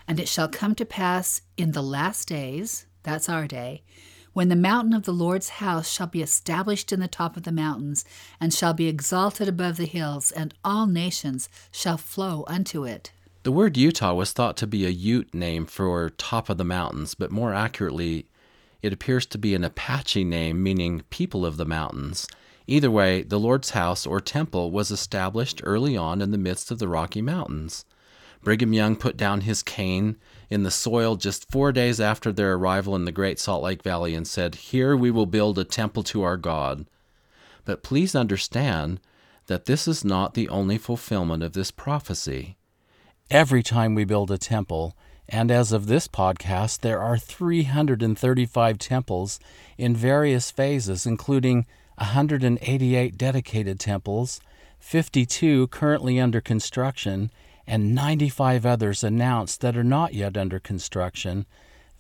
And 0.08 0.20
it 0.20 0.28
shall 0.28 0.50
come 0.50 0.74
to 0.74 0.86
pass 0.86 1.44
in 1.56 1.74
the 1.74 1.84
last 1.84 2.28
days, 2.28 2.88
that's 3.04 3.30
our 3.30 3.46
day, 3.46 3.84
when 4.34 4.50
the 4.50 4.56
mountain 4.56 4.94
of 4.94 5.04
the 5.04 5.14
Lord's 5.14 5.50
house 5.50 5.90
shall 5.90 6.08
be 6.08 6.22
established 6.22 6.92
in 6.92 7.00
the 7.00 7.08
top 7.08 7.36
of 7.38 7.44
the 7.44 7.52
mountains, 7.52 8.06
and 8.40 8.54
shall 8.54 8.74
be 8.74 8.88
exalted 8.88 9.48
above 9.48 9.78
the 9.78 9.86
hills, 9.86 10.32
and 10.32 10.54
all 10.64 10.88
nations 10.88 11.50
shall 11.72 11.98
flow 11.98 12.44
unto 12.48 12.84
it. 12.84 13.12
The 13.44 13.52
word 13.52 13.78
Utah 13.78 14.14
was 14.14 14.32
thought 14.34 14.58
to 14.58 14.68
be 14.68 14.86
a 14.86 14.90
Ute 14.90 15.34
name 15.34 15.66
for 15.66 16.10
top 16.10 16.50
of 16.50 16.58
the 16.58 16.66
mountains, 16.66 17.16
but 17.16 17.32
more 17.32 17.54
accurately, 17.54 18.26
it 18.82 18.94
appears 18.94 19.26
to 19.28 19.38
be 19.38 19.56
an 19.56 19.64
Apache 19.64 20.24
name 20.24 20.62
meaning 20.62 21.04
people 21.10 21.46
of 21.46 21.58
the 21.58 21.66
mountains. 21.66 22.28
Either 22.68 22.92
way, 22.92 23.24
the 23.24 23.40
Lord's 23.40 23.72
house 23.72 24.06
or 24.06 24.22
temple 24.22 24.72
was 24.72 24.92
established 24.92 25.62
early 25.64 25.98
on 25.98 26.22
in 26.22 26.32
the 26.32 26.38
midst 26.38 26.70
of 26.70 26.80
the 26.80 26.88
Rocky 26.88 27.22
Mountains. 27.22 27.86
Brigham 28.42 28.74
Young 28.74 28.96
put 28.96 29.18
down 29.18 29.42
his 29.42 29.62
cane 29.62 30.16
in 30.50 30.64
the 30.64 30.72
soil 30.72 31.16
just 31.16 31.52
four 31.52 31.72
days 31.72 32.00
after 32.00 32.32
their 32.32 32.54
arrival 32.54 32.96
in 32.96 33.06
the 33.06 33.12
Great 33.12 33.40
Salt 33.40 33.64
Lake 33.64 33.84
Valley 33.84 34.16
and 34.16 34.28
said, 34.28 34.56
Here 34.56 34.96
we 34.96 35.12
will 35.12 35.26
build 35.26 35.60
a 35.60 35.64
temple 35.64 36.04
to 36.04 36.24
our 36.24 36.38
God. 36.38 36.86
But 37.66 37.84
please 37.84 38.16
understand 38.16 39.00
that 39.48 39.66
this 39.66 39.88
is 39.88 40.06
not 40.06 40.34
the 40.34 40.48
only 40.50 40.78
fulfillment 40.78 41.44
of 41.44 41.54
this 41.54 41.72
prophecy. 41.72 42.56
Every 43.30 43.62
time 43.62 43.94
we 43.94 44.06
build 44.06 44.32
a 44.32 44.38
temple, 44.38 44.96
and 45.28 45.52
as 45.52 45.72
of 45.72 45.86
this 45.86 46.08
podcast, 46.08 46.80
there 46.80 47.00
are 47.00 47.18
335 47.18 48.80
temples 48.80 49.40
in 49.78 49.96
various 49.96 50.50
phases, 50.50 51.06
including 51.06 51.68
188 51.98 53.18
dedicated 53.18 53.80
temples, 53.80 54.40
52 54.80 55.68
currently 55.68 56.20
under 56.20 56.42
construction, 56.42 57.30
and 57.70 57.94
95 57.94 58.66
others 58.66 59.04
announced 59.04 59.62
that 59.62 59.78
are 59.78 59.84
not 59.84 60.16
yet 60.16 60.36
under 60.36 60.60
construction, 60.60 61.46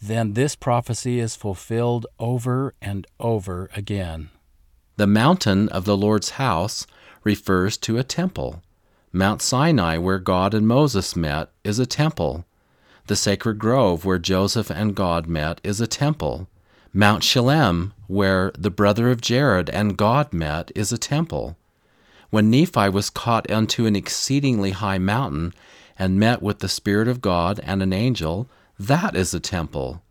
then 0.01 0.33
this 0.33 0.55
prophecy 0.55 1.19
is 1.19 1.35
fulfilled 1.35 2.07
over 2.17 2.73
and 2.81 3.05
over 3.19 3.69
again. 3.75 4.31
The 4.97 5.05
mountain 5.05 5.69
of 5.69 5.85
the 5.85 5.95
Lord's 5.95 6.31
house 6.31 6.87
refers 7.23 7.77
to 7.77 7.99
a 7.99 8.03
temple. 8.03 8.63
Mount 9.13 9.43
Sinai, 9.43 9.97
where 9.97 10.17
God 10.17 10.55
and 10.55 10.67
Moses 10.67 11.15
met, 11.15 11.49
is 11.63 11.77
a 11.77 11.85
temple. 11.85 12.45
The 13.05 13.15
sacred 13.15 13.59
grove 13.59 14.05
where 14.05 14.19
Joseph 14.19 14.71
and 14.71 14.95
God 14.95 15.27
met 15.27 15.61
is 15.63 15.79
a 15.79 15.87
temple. 15.87 16.47
Mount 16.93 17.21
Shelem, 17.21 17.91
where 18.07 18.51
the 18.57 18.71
brother 18.71 19.11
of 19.11 19.21
Jared 19.21 19.69
and 19.69 19.97
God 19.97 20.33
met, 20.33 20.71
is 20.75 20.91
a 20.91 20.97
temple. 20.97 21.57
When 22.29 22.51
Nephi 22.51 22.89
was 22.89 23.09
caught 23.09 23.49
unto 23.49 23.85
an 23.85 23.95
exceedingly 23.95 24.71
high 24.71 24.99
mountain 24.99 25.53
and 25.97 26.19
met 26.19 26.41
with 26.41 26.59
the 26.59 26.69
Spirit 26.69 27.07
of 27.07 27.21
God 27.21 27.59
and 27.63 27.81
an 27.81 27.91
angel, 27.91 28.47
that 28.77 29.15
is 29.15 29.33
a 29.33 29.39
temple. 29.39 30.03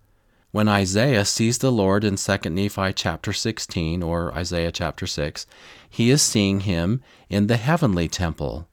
When 0.51 0.67
Isaiah 0.67 1.25
sees 1.25 1.59
the 1.59 1.71
Lord 1.71 2.03
in 2.03 2.17
2 2.17 2.51
Nephi 2.51 2.93
chapter 2.93 3.33
16 3.33 4.03
or 4.03 4.33
Isaiah 4.35 4.73
chapter 4.73 5.07
6, 5.07 5.47
he 5.89 6.11
is 6.11 6.21
seeing 6.21 6.61
him 6.61 7.03
in 7.29 7.47
the 7.47 7.57
heavenly 7.57 8.09
temple. 8.09 8.67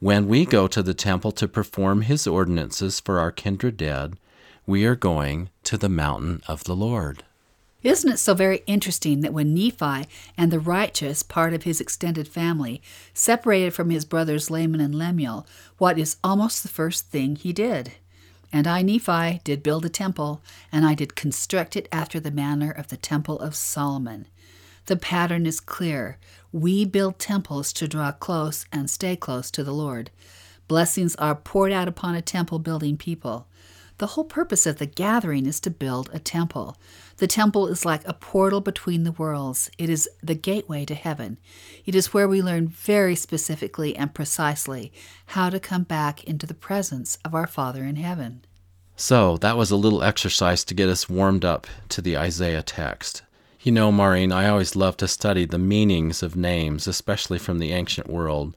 When 0.00 0.28
we 0.28 0.44
go 0.44 0.66
to 0.66 0.82
the 0.82 0.92
temple 0.92 1.32
to 1.32 1.48
perform 1.48 2.02
his 2.02 2.26
ordinances 2.26 3.00
for 3.00 3.18
our 3.18 3.32
kindred 3.32 3.78
dead, 3.78 4.18
we 4.66 4.84
are 4.84 4.96
going 4.96 5.48
to 5.62 5.78
the 5.78 5.88
mountain 5.88 6.42
of 6.46 6.64
the 6.64 6.76
Lord. 6.76 7.24
Isn't 7.84 8.12
it 8.12 8.18
so 8.18 8.32
very 8.32 8.62
interesting 8.66 9.20
that 9.20 9.34
when 9.34 9.52
Nephi 9.52 10.08
and 10.38 10.50
the 10.50 10.58
righteous, 10.58 11.22
part 11.22 11.52
of 11.52 11.64
his 11.64 11.82
extended 11.82 12.26
family, 12.26 12.80
separated 13.12 13.74
from 13.74 13.90
his 13.90 14.06
brothers 14.06 14.50
Laman 14.50 14.80
and 14.80 14.94
Lemuel, 14.94 15.46
what 15.76 15.98
is 15.98 16.16
almost 16.24 16.62
the 16.62 16.70
first 16.70 17.08
thing 17.10 17.36
he 17.36 17.52
did? 17.52 17.92
And 18.50 18.66
I, 18.66 18.80
Nephi, 18.80 19.42
did 19.44 19.62
build 19.62 19.84
a 19.84 19.90
temple, 19.90 20.40
and 20.72 20.86
I 20.86 20.94
did 20.94 21.14
construct 21.14 21.76
it 21.76 21.86
after 21.92 22.18
the 22.18 22.30
manner 22.30 22.70
of 22.70 22.88
the 22.88 22.96
temple 22.96 23.38
of 23.38 23.54
Solomon. 23.54 24.28
The 24.86 24.96
pattern 24.96 25.44
is 25.44 25.60
clear. 25.60 26.16
We 26.52 26.86
build 26.86 27.18
temples 27.18 27.70
to 27.74 27.88
draw 27.88 28.12
close 28.12 28.64
and 28.72 28.88
stay 28.88 29.14
close 29.14 29.50
to 29.50 29.62
the 29.62 29.74
Lord. 29.74 30.10
Blessings 30.68 31.16
are 31.16 31.34
poured 31.34 31.72
out 31.72 31.88
upon 31.88 32.14
a 32.14 32.22
temple 32.22 32.60
building 32.60 32.96
people. 32.96 33.46
The 33.98 34.08
whole 34.08 34.24
purpose 34.24 34.66
of 34.66 34.78
the 34.78 34.86
gathering 34.86 35.46
is 35.46 35.60
to 35.60 35.70
build 35.70 36.10
a 36.12 36.18
temple. 36.18 36.76
The 37.18 37.26
temple 37.26 37.68
is 37.68 37.84
like 37.84 38.06
a 38.06 38.12
portal 38.12 38.60
between 38.60 39.04
the 39.04 39.12
worlds. 39.12 39.70
It 39.78 39.88
is 39.88 40.08
the 40.22 40.34
gateway 40.34 40.84
to 40.86 40.94
heaven. 40.94 41.38
It 41.86 41.94
is 41.94 42.12
where 42.12 42.26
we 42.26 42.42
learn 42.42 42.68
very 42.68 43.14
specifically 43.14 43.94
and 43.94 44.14
precisely 44.14 44.92
how 45.26 45.50
to 45.50 45.60
come 45.60 45.84
back 45.84 46.24
into 46.24 46.46
the 46.46 46.54
presence 46.54 47.18
of 47.24 47.34
our 47.34 47.46
Father 47.46 47.84
in 47.84 47.96
heaven. 47.96 48.44
So, 48.96 49.36
that 49.38 49.56
was 49.56 49.70
a 49.70 49.76
little 49.76 50.02
exercise 50.02 50.64
to 50.64 50.74
get 50.74 50.88
us 50.88 51.08
warmed 51.08 51.44
up 51.44 51.66
to 51.90 52.00
the 52.00 52.16
Isaiah 52.16 52.62
text. 52.62 53.22
You 53.60 53.72
know, 53.72 53.90
Maureen, 53.90 54.30
I 54.30 54.48
always 54.48 54.76
love 54.76 54.96
to 54.98 55.08
study 55.08 55.46
the 55.46 55.58
meanings 55.58 56.22
of 56.22 56.36
names, 56.36 56.86
especially 56.86 57.38
from 57.38 57.58
the 57.58 57.72
ancient 57.72 58.08
world. 58.08 58.56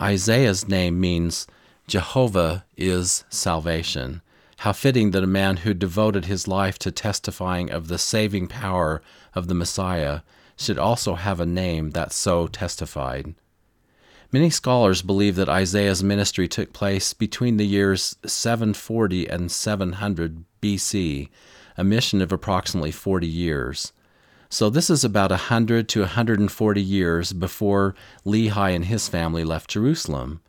Isaiah's 0.00 0.68
name 0.68 1.00
means 1.00 1.46
Jehovah 1.86 2.64
is 2.76 3.24
salvation. 3.30 4.20
How 4.62 4.72
fitting 4.72 5.10
that 5.10 5.24
a 5.24 5.26
man 5.26 5.56
who 5.56 5.74
devoted 5.74 6.26
his 6.26 6.46
life 6.46 6.78
to 6.78 6.92
testifying 6.92 7.72
of 7.72 7.88
the 7.88 7.98
saving 7.98 8.46
power 8.46 9.02
of 9.34 9.48
the 9.48 9.56
Messiah 9.56 10.20
should 10.56 10.78
also 10.78 11.16
have 11.16 11.40
a 11.40 11.46
name 11.46 11.90
that 11.90 12.12
so 12.12 12.46
testified. 12.46 13.34
Many 14.30 14.50
scholars 14.50 15.02
believe 15.02 15.34
that 15.34 15.48
Isaiah's 15.48 16.04
ministry 16.04 16.46
took 16.46 16.72
place 16.72 17.12
between 17.12 17.56
the 17.56 17.66
years 17.66 18.14
740 18.24 19.26
and 19.26 19.50
700 19.50 20.44
BC, 20.62 21.28
a 21.76 21.82
mission 21.82 22.22
of 22.22 22.30
approximately 22.30 22.92
40 22.92 23.26
years. 23.26 23.92
So 24.48 24.70
this 24.70 24.90
is 24.90 25.02
about 25.02 25.30
100 25.30 25.88
to 25.88 26.00
140 26.02 26.80
years 26.80 27.32
before 27.32 27.96
Lehi 28.24 28.76
and 28.76 28.84
his 28.84 29.08
family 29.08 29.42
left 29.42 29.70
Jerusalem. 29.70 30.40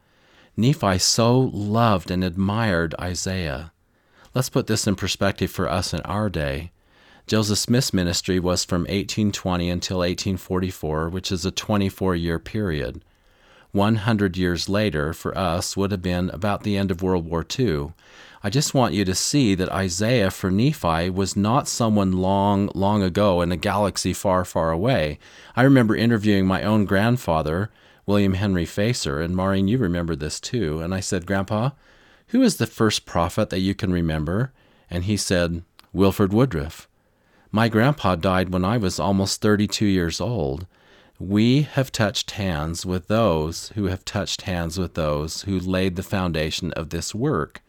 Nephi 0.55 0.99
so 0.99 1.49
loved 1.51 2.11
and 2.11 2.23
admired 2.23 2.93
Isaiah. 3.01 3.72
Let's 4.35 4.49
put 4.49 4.65
this 4.65 4.87
in 4.87 4.95
perspective 4.95 5.51
for 5.51 5.69
us 5.69 5.93
in 5.93 6.01
our 6.01 6.27
day. 6.27 6.71
Joseph 7.27 7.59
Smith's 7.59 7.93
ministry 7.93 8.39
was 8.39 8.65
from 8.65 8.81
1820 8.81 9.69
until 9.69 9.97
1844, 9.99 11.09
which 11.09 11.31
is 11.31 11.45
a 11.45 11.51
24 11.51 12.15
year 12.15 12.39
period. 12.39 13.03
100 13.73 14.35
years 14.35 14.67
later, 14.67 15.13
for 15.13 15.37
us, 15.37 15.77
would 15.77 15.91
have 15.91 16.01
been 16.01 16.29
about 16.31 16.63
the 16.63 16.77
end 16.77 16.89
of 16.89 17.01
World 17.01 17.25
War 17.25 17.45
II. 17.59 17.93
I 18.43 18.49
just 18.49 18.73
want 18.73 18.93
you 18.93 19.05
to 19.05 19.15
see 19.15 19.55
that 19.55 19.71
Isaiah 19.71 20.29
for 20.29 20.51
Nephi 20.51 21.09
was 21.09 21.35
not 21.35 21.67
someone 21.67 22.13
long, 22.13 22.69
long 22.75 23.01
ago 23.01 23.41
in 23.41 23.51
a 23.51 23.57
galaxy 23.57 24.13
far, 24.13 24.45
far 24.45 24.71
away. 24.71 25.17
I 25.55 25.61
remember 25.63 25.95
interviewing 25.95 26.45
my 26.45 26.63
own 26.63 26.85
grandfather, 26.85 27.71
William 28.05 28.33
Henry 28.33 28.65
Facer, 28.65 29.21
and 29.21 29.35
Maureen, 29.35 29.67
you 29.67 29.77
remember 29.77 30.15
this 30.15 30.39
too. 30.39 30.81
And 30.81 30.93
I 30.93 30.99
said, 30.99 31.25
Grandpa, 31.25 31.71
who 32.27 32.41
is 32.41 32.57
the 32.57 32.67
first 32.67 33.05
prophet 33.05 33.49
that 33.49 33.59
you 33.59 33.75
can 33.75 33.91
remember? 33.91 34.53
And 34.89 35.05
he 35.05 35.17
said, 35.17 35.63
Wilford 35.91 36.33
Woodruff. 36.33 36.87
My 37.51 37.69
grandpa 37.69 38.15
died 38.15 38.51
when 38.51 38.65
I 38.65 38.77
was 38.77 38.99
almost 38.99 39.41
32 39.41 39.85
years 39.85 40.19
old. 40.19 40.65
We 41.19 41.61
have 41.61 41.91
touched 41.91 42.31
hands 42.31 42.85
with 42.85 43.07
those 43.07 43.69
who 43.69 43.85
have 43.85 44.03
touched 44.03 44.41
hands 44.41 44.79
with 44.79 44.95
those 44.95 45.43
who 45.43 45.59
laid 45.59 45.95
the 45.95 46.03
foundation 46.03 46.71
of 46.71 46.89
this 46.89 47.13
work. 47.13 47.61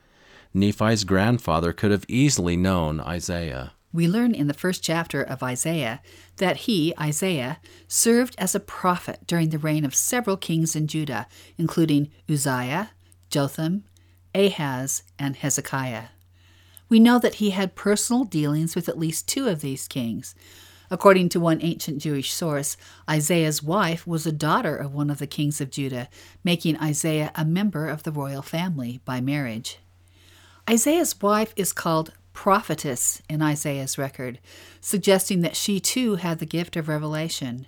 Nephi's 0.54 1.04
grandfather 1.04 1.72
could 1.72 1.90
have 1.90 2.06
easily 2.08 2.56
known 2.56 3.00
Isaiah. 3.00 3.72
We 3.92 4.08
learn 4.08 4.34
in 4.34 4.46
the 4.46 4.54
first 4.54 4.82
chapter 4.82 5.22
of 5.22 5.42
Isaiah 5.42 6.00
that 6.38 6.58
he, 6.58 6.94
Isaiah, 7.00 7.58
served 7.86 8.34
as 8.38 8.54
a 8.54 8.60
prophet 8.60 9.20
during 9.26 9.50
the 9.50 9.58
reign 9.58 9.84
of 9.84 9.94
several 9.94 10.36
kings 10.36 10.74
in 10.74 10.88
Judah, 10.88 11.26
including 11.58 12.10
Uzziah, 12.28 12.90
Jotham, 13.30 13.84
Ahaz, 14.34 15.02
and 15.18 15.36
Hezekiah. 15.36 16.06
We 16.88 16.98
know 17.00 17.18
that 17.18 17.36
he 17.36 17.50
had 17.50 17.74
personal 17.74 18.24
dealings 18.24 18.74
with 18.74 18.88
at 18.88 18.98
least 18.98 19.28
two 19.28 19.48
of 19.48 19.60
these 19.60 19.88
kings. 19.88 20.34
According 20.90 21.30
to 21.30 21.40
one 21.40 21.60
ancient 21.62 22.02
Jewish 22.02 22.32
source, 22.32 22.76
Isaiah's 23.08 23.62
wife 23.62 24.06
was 24.06 24.26
a 24.26 24.32
daughter 24.32 24.76
of 24.76 24.94
one 24.94 25.10
of 25.10 25.18
the 25.18 25.26
kings 25.26 25.60
of 25.60 25.70
Judah, 25.70 26.08
making 26.44 26.78
Isaiah 26.78 27.32
a 27.34 27.44
member 27.44 27.88
of 27.88 28.02
the 28.02 28.12
royal 28.12 28.42
family 28.42 29.00
by 29.04 29.20
marriage. 29.20 29.78
Isaiah's 30.68 31.20
wife 31.20 31.52
is 31.56 31.72
called 31.72 32.12
prophetess 32.32 33.22
in 33.28 33.40
Isaiah's 33.42 33.96
record, 33.96 34.40
suggesting 34.80 35.40
that 35.40 35.56
she 35.56 35.80
too 35.80 36.16
had 36.16 36.38
the 36.38 36.46
gift 36.46 36.76
of 36.76 36.88
revelation. 36.88 37.66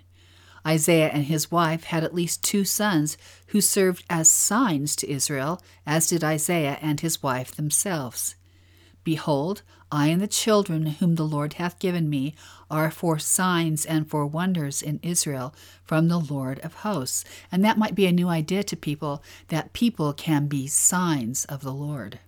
Isaiah 0.67 1.09
and 1.09 1.23
his 1.23 1.49
wife 1.49 1.85
had 1.85 2.03
at 2.03 2.13
least 2.13 2.43
two 2.43 2.65
sons 2.65 3.17
who 3.47 3.61
served 3.61 4.03
as 4.09 4.29
signs 4.29 4.95
to 4.97 5.09
Israel, 5.09 5.61
as 5.85 6.07
did 6.07 6.23
Isaiah 6.23 6.77
and 6.81 6.99
his 6.99 7.23
wife 7.23 7.55
themselves. 7.55 8.35
Behold, 9.03 9.61
I 9.89 10.07
and 10.07 10.21
the 10.21 10.27
children 10.27 10.85
whom 10.85 11.15
the 11.15 11.25
Lord 11.25 11.53
hath 11.53 11.79
given 11.79 12.09
me 12.09 12.35
are 12.69 12.91
for 12.91 13.17
signs 13.17 13.85
and 13.85 14.09
for 14.09 14.25
wonders 14.25 14.81
in 14.81 14.99
Israel 15.01 15.55
from 15.85 16.09
the 16.09 16.19
Lord 16.19 16.59
of 16.59 16.73
hosts. 16.73 17.23
And 17.49 17.63
that 17.63 17.77
might 17.77 17.95
be 17.95 18.05
a 18.05 18.11
new 18.11 18.27
idea 18.27 18.63
to 18.63 18.75
people 18.75 19.23
that 19.47 19.71
people 19.71 20.11
can 20.11 20.47
be 20.47 20.67
signs 20.67 21.45
of 21.45 21.61
the 21.61 21.71
Lord. 21.71 22.19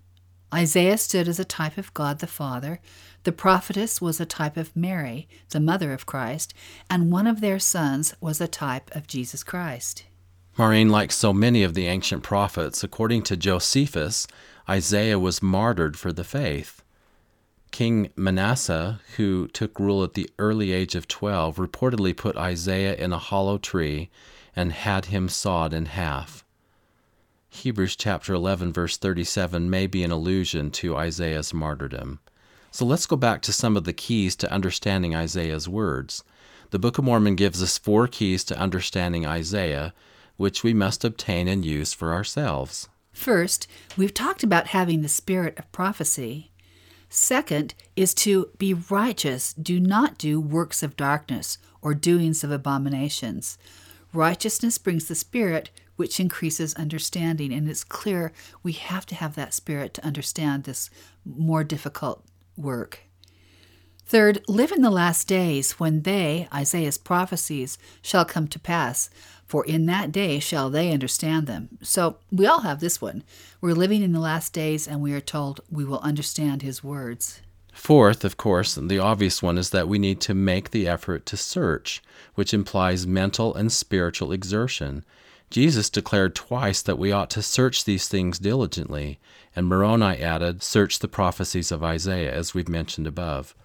Isaiah 0.54 0.98
stood 0.98 1.28
as 1.28 1.40
a 1.40 1.46
type 1.46 1.78
of 1.78 1.94
God 1.94 2.20
the 2.20 2.28
Father. 2.28 2.80
The 3.24 3.32
prophetess 3.32 4.00
was 4.00 4.20
a 4.20 4.26
type 4.26 4.56
of 4.56 4.76
Mary, 4.76 5.28
the 5.50 5.60
mother 5.60 5.92
of 5.94 6.06
Christ, 6.06 6.54
and 6.90 7.12
one 7.12 7.28
of 7.28 7.42
their 7.42 7.60
sons 7.60 8.16
was 8.22 8.40
a 8.40 8.48
type 8.48 8.90
of 8.96 9.08
Jesus 9.08 9.44
Christ. 9.44 10.06
Maureen, 10.58 10.90
like 10.90 11.12
so 11.12 11.32
many 11.34 11.64
of 11.64 11.74
the 11.74 11.88
ancient 11.88 12.24
prophets, 12.24 12.84
according 12.84 13.24
to 13.24 13.38
Josephus, 13.38 14.28
Isaiah 14.68 15.20
was 15.20 15.42
martyred 15.42 15.98
for 15.98 16.12
the 16.12 16.24
faith. 16.24 16.84
King 17.72 18.10
Manasseh, 18.16 19.00
who 19.16 19.48
took 19.48 19.80
rule 19.80 20.04
at 20.04 20.14
the 20.14 20.30
early 20.40 20.72
age 20.72 20.96
of 20.96 21.08
12, 21.08 21.58
reportedly 21.58 22.16
put 22.16 22.36
Isaiah 22.36 22.96
in 22.96 23.14
a 23.14 23.18
hollow 23.18 23.58
tree 23.58 24.10
and 24.56 24.72
had 24.72 25.06
him 25.06 25.30
sawed 25.30 25.74
in 25.74 25.86
half. 25.86 26.44
Hebrews 27.50 27.96
chapter 27.96 28.34
11 28.34 28.74
verse 28.74 28.98
37 28.98 29.70
may 29.70 29.88
be 29.88 30.04
an 30.04 30.12
allusion 30.12 30.72
to 30.72 30.96
Isaiah's 30.96 31.54
martyrdom. 31.54 32.20
So 32.72 32.86
let's 32.86 33.08
go 33.08 33.16
back 33.16 33.42
to 33.44 33.54
some 33.54 33.76
of 33.76 33.84
the 33.84 33.94
keys 33.94 34.36
to 34.38 34.52
understanding 34.52 35.16
Isaiah's 35.16 35.68
words. 35.68 36.24
The 36.70 36.80
Book 36.80 37.00
of 37.00 37.04
Mormon 37.04 37.36
gives 37.36 37.64
us 37.64 37.80
four 37.80 38.08
keys 38.08 38.44
to 38.46 38.58
understanding 38.58 39.26
Isaiah, 39.26 39.94
which 40.38 40.64
we 40.64 40.74
must 40.74 41.04
obtain 41.04 41.48
and 41.48 41.66
use 41.66 41.94
for 41.94 42.14
ourselves. 42.14 42.88
First, 43.12 43.68
we've 43.98 44.14
talked 44.14 44.44
about 44.44 44.68
having 44.68 45.02
the 45.02 45.10
spirit 45.10 45.58
of 45.58 45.72
prophecy. 45.72 46.52
Second 47.10 47.74
is 47.96 48.14
to 48.14 48.50
be 48.60 48.74
righteous, 48.74 49.54
do 49.54 49.80
not 49.80 50.20
do 50.20 50.40
works 50.40 50.84
of 50.84 50.96
darkness 50.96 51.58
or 51.82 51.96
doings 51.96 52.44
of 52.44 52.52
abominations. 52.52 53.58
Righteousness 54.14 54.78
brings 54.78 55.08
the 55.08 55.16
spirit, 55.16 55.72
which 55.96 56.20
increases 56.20 56.76
understanding, 56.76 57.52
and 57.52 57.68
it's 57.68 57.84
clear 57.84 58.32
we 58.62 58.74
have 58.74 59.08
to 59.08 59.16
have 59.16 59.34
that 59.36 59.56
spirit 59.56 59.96
to 59.96 60.06
understand 60.06 60.64
this 60.64 60.92
more 61.26 61.64
difficult 61.64 62.24
work. 62.60 63.00
Third, 64.06 64.44
live 64.48 64.72
in 64.72 64.82
the 64.82 64.90
last 64.90 65.28
days 65.28 65.74
when 65.74 66.02
they, 66.02 66.48
Isaiah's 66.52 66.98
prophecies, 66.98 67.78
shall 68.02 68.26
come 68.26 68.48
to 68.48 68.60
pass, 68.60 69.10
for 69.46 69.64
in 69.66 69.86
that 69.86 70.12
day 70.12 70.40
shall 70.40 70.70
they 70.70 70.92
understand 70.92 71.46
them. 71.46 71.78
So 71.84 72.18
we 72.32 72.48
all 72.48 72.62
have 72.62 72.80
this 72.80 73.00
one. 73.00 73.24
We're 73.62 73.74
living 73.74 74.02
in 74.02 74.12
the 74.12 74.20
last 74.20 74.52
days, 74.52 74.88
and 74.88 75.02
we 75.02 75.14
are 75.14 75.22
told 75.22 75.62
we 75.70 75.86
will 75.86 76.00
understand 76.00 76.64
his 76.64 76.84
words. 76.84 77.42
Fourth, 77.72 78.26
of 78.26 78.36
course, 78.36 78.76
the 78.76 79.00
obvious 79.00 79.42
one 79.42 79.58
is 79.58 79.70
that 79.70 79.88
we 79.88 80.00
need 80.00 80.20
to 80.22 80.34
make 80.34 80.72
the 80.72 80.88
effort 80.88 81.26
to 81.28 81.38
search, 81.38 82.02
which 82.36 82.54
implies 82.54 83.08
mental 83.08 83.54
and 83.54 83.72
spiritual 83.72 84.32
exertion. 84.32 85.06
Jesus 85.50 85.90
declared 85.90 86.36
twice 86.36 86.82
that 86.84 87.00
we 87.00 87.12
ought 87.12 87.30
to 87.32 87.42
search 87.42 87.84
these 87.84 88.08
things 88.08 88.38
diligently, 88.38 89.20
and 89.56 89.68
Moroni 89.68 90.18
added, 90.18 90.62
Search 90.62 91.00
the 91.00 91.08
prophecies 91.08 91.72
of 91.72 91.84
Isaiah, 91.84 92.32
as 92.32 92.54
we've 92.54 92.70
mentioned 92.70 93.08
above. 93.08 93.56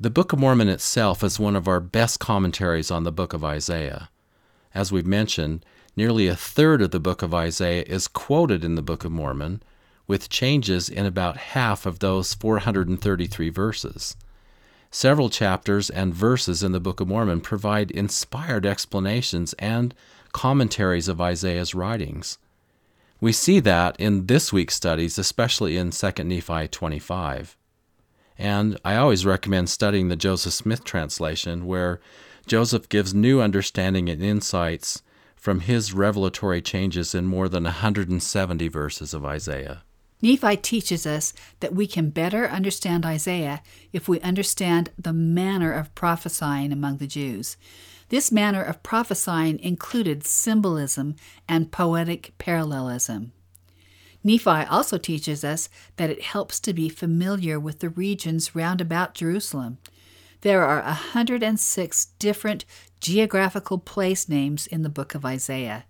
The 0.00 0.10
Book 0.10 0.32
of 0.32 0.38
Mormon 0.38 0.68
itself 0.68 1.22
is 1.22 1.38
one 1.38 1.54
of 1.54 1.68
our 1.68 1.78
best 1.78 2.18
commentaries 2.18 2.90
on 2.90 3.04
the 3.04 3.12
book 3.12 3.32
of 3.32 3.44
Isaiah. 3.44 4.08
As 4.74 4.90
we've 4.90 5.06
mentioned, 5.06 5.64
nearly 5.94 6.26
a 6.26 6.34
third 6.34 6.82
of 6.82 6.90
the 6.90 6.98
book 6.98 7.22
of 7.22 7.34
Isaiah 7.34 7.84
is 7.86 8.08
quoted 8.08 8.64
in 8.64 8.74
the 8.74 8.82
Book 8.82 9.04
of 9.04 9.12
Mormon, 9.12 9.62
with 10.08 10.28
changes 10.28 10.88
in 10.88 11.06
about 11.06 11.36
half 11.36 11.86
of 11.86 12.00
those 12.00 12.34
433 12.34 13.50
verses. 13.50 14.16
Several 14.90 15.30
chapters 15.30 15.88
and 15.88 16.12
verses 16.12 16.64
in 16.64 16.72
the 16.72 16.80
Book 16.80 17.00
of 17.00 17.06
Mormon 17.06 17.40
provide 17.40 17.92
inspired 17.92 18.66
explanations 18.66 19.52
and 19.54 19.94
commentaries 20.32 21.08
of 21.08 21.20
Isaiah's 21.20 21.74
writings. 21.74 22.38
We 23.20 23.32
see 23.32 23.60
that 23.60 23.96
in 23.98 24.26
this 24.26 24.52
week's 24.52 24.74
studies, 24.74 25.18
especially 25.18 25.76
in 25.76 25.90
2 25.90 26.12
Nephi 26.24 26.68
25. 26.68 27.56
And 28.38 28.80
I 28.84 28.96
always 28.96 29.26
recommend 29.26 29.68
studying 29.68 30.08
the 30.08 30.16
Joseph 30.16 30.54
Smith 30.54 30.84
translation, 30.84 31.66
where 31.66 32.00
Joseph 32.46 32.88
gives 32.88 33.12
new 33.12 33.42
understanding 33.42 34.08
and 34.08 34.22
insights 34.22 35.02
from 35.36 35.60
his 35.60 35.92
revelatory 35.92 36.62
changes 36.62 37.14
in 37.14 37.26
more 37.26 37.48
than 37.48 37.64
170 37.64 38.68
verses 38.68 39.12
of 39.12 39.24
Isaiah. 39.24 39.82
Nephi 40.22 40.56
teaches 40.56 41.06
us 41.06 41.32
that 41.60 41.74
we 41.74 41.86
can 41.86 42.10
better 42.10 42.48
understand 42.48 43.06
Isaiah 43.06 43.62
if 43.92 44.08
we 44.08 44.20
understand 44.20 44.90
the 44.98 45.12
manner 45.12 45.72
of 45.72 45.94
prophesying 45.94 46.72
among 46.72 46.98
the 46.98 47.06
Jews. 47.06 47.56
This 48.10 48.32
manner 48.32 48.62
of 48.62 48.82
prophesying 48.82 49.60
included 49.60 50.26
symbolism 50.26 51.14
and 51.48 51.70
poetic 51.70 52.32
parallelism. 52.38 53.32
Nephi 54.24 54.50
also 54.50 54.98
teaches 54.98 55.44
us 55.44 55.68
that 55.96 56.10
it 56.10 56.22
helps 56.22 56.58
to 56.60 56.74
be 56.74 56.88
familiar 56.88 57.58
with 57.58 57.78
the 57.78 57.88
regions 57.88 58.54
round 58.54 58.80
about 58.80 59.14
Jerusalem. 59.14 59.78
There 60.40 60.64
are 60.64 60.82
106 60.82 62.06
different 62.18 62.64
geographical 63.00 63.78
place 63.78 64.28
names 64.28 64.66
in 64.66 64.82
the 64.82 64.88
book 64.88 65.14
of 65.14 65.24
Isaiah. 65.24 65.84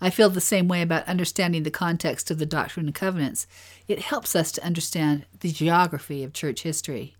I 0.00 0.10
feel 0.10 0.28
the 0.28 0.40
same 0.40 0.66
way 0.66 0.82
about 0.82 1.06
understanding 1.06 1.62
the 1.62 1.70
context 1.70 2.32
of 2.32 2.38
the 2.38 2.46
Doctrine 2.46 2.86
and 2.86 2.94
Covenants. 2.94 3.46
It 3.86 4.00
helps 4.00 4.34
us 4.34 4.50
to 4.52 4.64
understand 4.64 5.24
the 5.38 5.52
geography 5.52 6.24
of 6.24 6.32
church 6.32 6.62
history. 6.62 7.14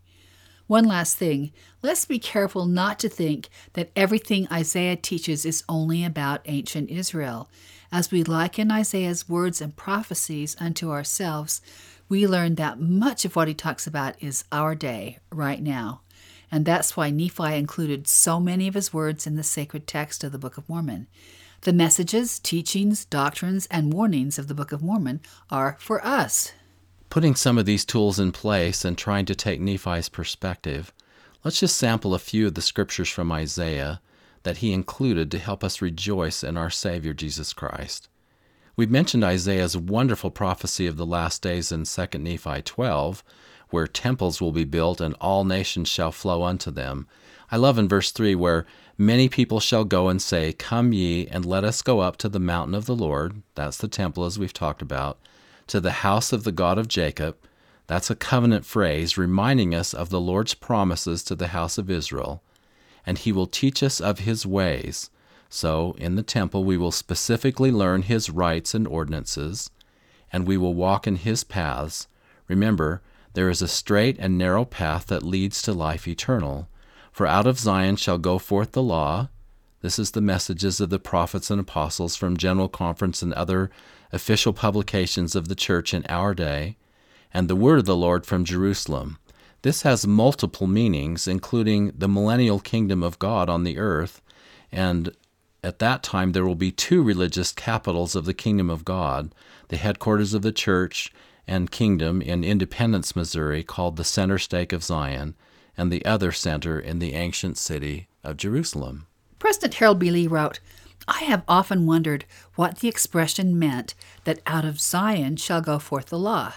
One 0.71 0.85
last 0.85 1.17
thing 1.17 1.51
let's 1.83 2.05
be 2.05 2.21
careful 2.21 2.65
not 2.65 3.01
to 3.01 3.09
think 3.09 3.49
that 3.73 3.91
everything 3.97 4.47
Isaiah 4.53 4.95
teaches 4.95 5.45
is 5.45 5.65
only 5.69 6.05
about 6.05 6.43
ancient 6.45 6.91
Israel. 6.91 7.51
As 7.91 8.13
we 8.13 8.23
liken 8.23 8.71
Isaiah's 8.71 9.29
words 9.29 9.61
and 9.61 9.75
prophecies 9.75 10.55
unto 10.61 10.93
ourselves, 10.93 11.61
we 12.09 12.25
learn 12.25 12.55
that 12.55 12.79
much 12.79 13.25
of 13.25 13.35
what 13.35 13.49
he 13.49 13.55
talks 13.55 13.85
about 13.85 14.15
is 14.23 14.45
our 14.53 14.77
day, 14.77 15.19
right 15.33 15.61
now. 15.61 16.03
And 16.53 16.65
that's 16.65 16.97
why 16.97 17.11
Nephi 17.11 17.57
included 17.57 18.07
so 18.07 18.39
many 18.39 18.69
of 18.69 18.75
his 18.75 18.95
words 18.95 19.27
in 19.27 19.35
the 19.35 19.43
sacred 19.43 19.89
text 19.89 20.23
of 20.23 20.31
the 20.31 20.39
Book 20.39 20.57
of 20.57 20.69
Mormon. 20.69 21.09
The 21.63 21.73
messages, 21.73 22.39
teachings, 22.39 23.05
doctrines, 23.05 23.67
and 23.73 23.93
warnings 23.93 24.39
of 24.39 24.47
the 24.47 24.55
Book 24.55 24.71
of 24.71 24.85
Mormon 24.85 25.21
are 25.51 25.77
for 25.81 26.01
us. 26.07 26.53
Putting 27.11 27.35
some 27.35 27.59
of 27.59 27.66
these 27.66 27.85
tools 27.85 28.18
in 28.18 28.33
place 28.33 28.85
and 28.85 28.96
trying 28.96 29.27
to 29.27 29.35
take 29.35 29.61
Nephi's 29.61 30.09
perspective, 30.09 30.92
Let's 31.42 31.61
just 31.61 31.79
sample 31.79 32.14
a 32.14 32.18
few 32.18 32.46
of 32.46 32.55
the 32.55 32.61
scriptures 32.61 33.09
from 33.09 33.33
Isaiah 33.33 34.03
that 34.42 34.59
he 34.59 34.75
included 34.75 35.31
to 35.31 35.38
help 35.38 35.64
us 35.64 35.81
rejoice 35.81 36.44
in 36.44 36.59
our 36.59 36.68
Savior 36.68 37.14
Jesus 37.14 37.55
Christ. 37.55 38.11
We've 38.77 38.90
mentioned 38.90 39.25
Isaiah's 39.25 39.75
wonderful 39.75 40.31
prophecy 40.31 40.87
of 40.87 40.99
the 40.99 41.07
last 41.07 41.40
days 41.40 41.73
in 41.73 41.85
2 41.85 42.18
Nephi 42.18 42.61
12, 42.61 43.25
where 43.70 43.87
temples 43.87 44.42
will 44.42 44.53
be 44.53 44.64
built 44.64 45.01
and 45.01 45.14
all 45.14 45.44
nations 45.44 45.88
shall 45.88 46.12
flow 46.12 46.42
unto 46.42 46.70
them. 46.70 47.07
I 47.51 47.57
love 47.57 47.79
in 47.79 47.88
verse 47.88 48.12
3 48.12 48.35
where 48.35 48.66
many 48.99 49.31
people 49.31 49.61
shall 49.61 49.85
go 49.85 50.09
and 50.09 50.20
say, 50.20 50.53
Come 50.53 50.92
ye, 50.92 51.27
and 51.27 51.46
let 51.46 51.64
us 51.64 51.81
go 51.81 52.01
up 52.01 52.18
to 52.18 52.29
the 52.29 52.38
mountain 52.38 52.75
of 52.75 52.85
the 52.85 52.94
Lord. 52.94 53.40
That's 53.55 53.79
the 53.79 53.88
temple, 53.88 54.27
as 54.27 54.38
we've 54.38 54.53
talked 54.53 54.83
about, 54.83 55.18
to 55.71 55.81
the 55.81 56.03
house 56.03 56.33
of 56.33 56.43
the 56.43 56.53
God 56.53 56.79
of 56.79 56.89
Jacob. 56.89 57.37
That's 57.87 58.11
a 58.11 58.17
covenant 58.17 58.67
phrase 58.67 59.17
reminding 59.17 59.73
us 59.75 59.95
of 59.95 60.11
the 60.11 60.21
Lord's 60.21 60.55
promises 60.55 61.23
to 61.25 61.37
the 61.37 61.49
house 61.49 61.79
of 61.79 61.89
Israel. 61.89 62.43
And 63.07 63.17
he 63.19 63.31
will 63.31 63.47
teach 63.47 63.83
us 63.83 64.01
of 64.01 64.21
his 64.21 64.45
ways. 64.45 65.11
So, 65.49 65.97
in 65.99 66.17
the 66.17 66.23
temple, 66.23 66.65
we 66.65 66.77
will 66.77 66.93
specifically 66.93 67.71
learn 67.71 68.03
his 68.03 68.31
rites 68.31 68.75
and 68.75 68.87
ordinances, 68.87 69.71
and 70.33 70.47
we 70.47 70.57
will 70.57 70.75
walk 70.75 71.07
in 71.07 71.17
his 71.17 71.45
paths. 71.45 72.09
Remember, 72.49 73.01
there 73.35 73.49
is 73.49 73.63
a 73.63 73.69
straight 73.69 74.17
and 74.19 74.37
narrow 74.37 74.65
path 74.65 75.07
that 75.07 75.23
leads 75.23 75.63
to 75.63 75.73
life 75.73 76.07
eternal. 76.07 76.69
For 77.13 77.27
out 77.27 77.47
of 77.47 77.59
Zion 77.59 77.97
shall 77.97 78.19
go 78.19 78.39
forth 78.39 78.73
the 78.73 78.83
law. 78.83 79.29
This 79.83 79.99
is 79.99 80.11
the 80.11 80.21
messages 80.21 80.81
of 80.81 80.91
the 80.91 80.99
prophets 80.99 81.51
and 81.51 81.61
apostles 81.61 82.17
from 82.17 82.37
General 82.37 82.69
Conference 82.69 83.23
and 83.23 83.33
other 83.35 83.71
official 84.12 84.53
publications 84.53 85.35
of 85.35 85.49
the 85.49 85.55
church 85.55 85.94
in 85.94 86.05
our 86.09 86.35
day, 86.35 86.77
and 87.33 87.49
the 87.49 87.57
word 87.57 87.79
of 87.79 87.85
the 87.87 87.96
Lord 87.96 88.27
from 88.27 88.44
Jerusalem. 88.44 89.18
This 89.62 89.83
has 89.83 90.07
multiple 90.07 90.66
meanings, 90.66 91.29
including 91.29 91.92
the 91.96 92.09
millennial 92.09 92.61
kingdom 92.61 93.03
of 93.03 93.18
God 93.18 93.49
on 93.49 93.64
the 93.64 93.79
earth, 93.79 94.23
and 94.73 95.14
at 95.62 95.79
that 95.79 96.03
time 96.03 96.33
there 96.33 96.46
will 96.46 96.55
be 96.55 96.73
two 96.73 97.03
religious 97.03 97.53
capitals 97.53 98.16
of 98.16 98.25
the 98.25 98.35
kingdom 98.35 98.70
of 98.70 98.85
God 98.85 99.35
the 99.68 99.77
headquarters 99.77 100.35
of 100.35 100.42
the 100.42 100.51
church 100.51 101.12
and 101.46 101.70
kingdom 101.70 102.20
in 102.20 102.42
Independence, 102.42 103.14
Missouri, 103.14 103.62
called 103.62 103.96
the 103.96 104.05
Center 104.05 104.38
Stake 104.38 104.73
of 104.73 104.83
Zion, 104.83 105.35
and 105.77 105.92
the 105.92 106.05
other 106.05 106.33
center 106.33 106.79
in 106.79 106.99
the 106.99 107.14
ancient 107.14 107.57
city 107.57 108.09
of 108.25 108.37
Jerusalem. 108.37 109.07
President 109.38 109.75
Harold 109.75 109.99
B. 109.99 110.11
Lee 110.11 110.27
wrote, 110.27 110.61
I 111.09 111.21
have 111.25 111.43
often 111.49 111.87
wondered 111.87 112.25
what 112.55 112.79
the 112.79 112.89
expression 112.89 113.59
meant 113.59 113.95
that 114.25 114.41
out 114.47 114.65
of 114.65 114.81
Zion 114.81 115.37
shall 115.37 115.61
go 115.61 115.79
forth 115.79 116.07
the 116.07 116.19
law. 116.19 116.55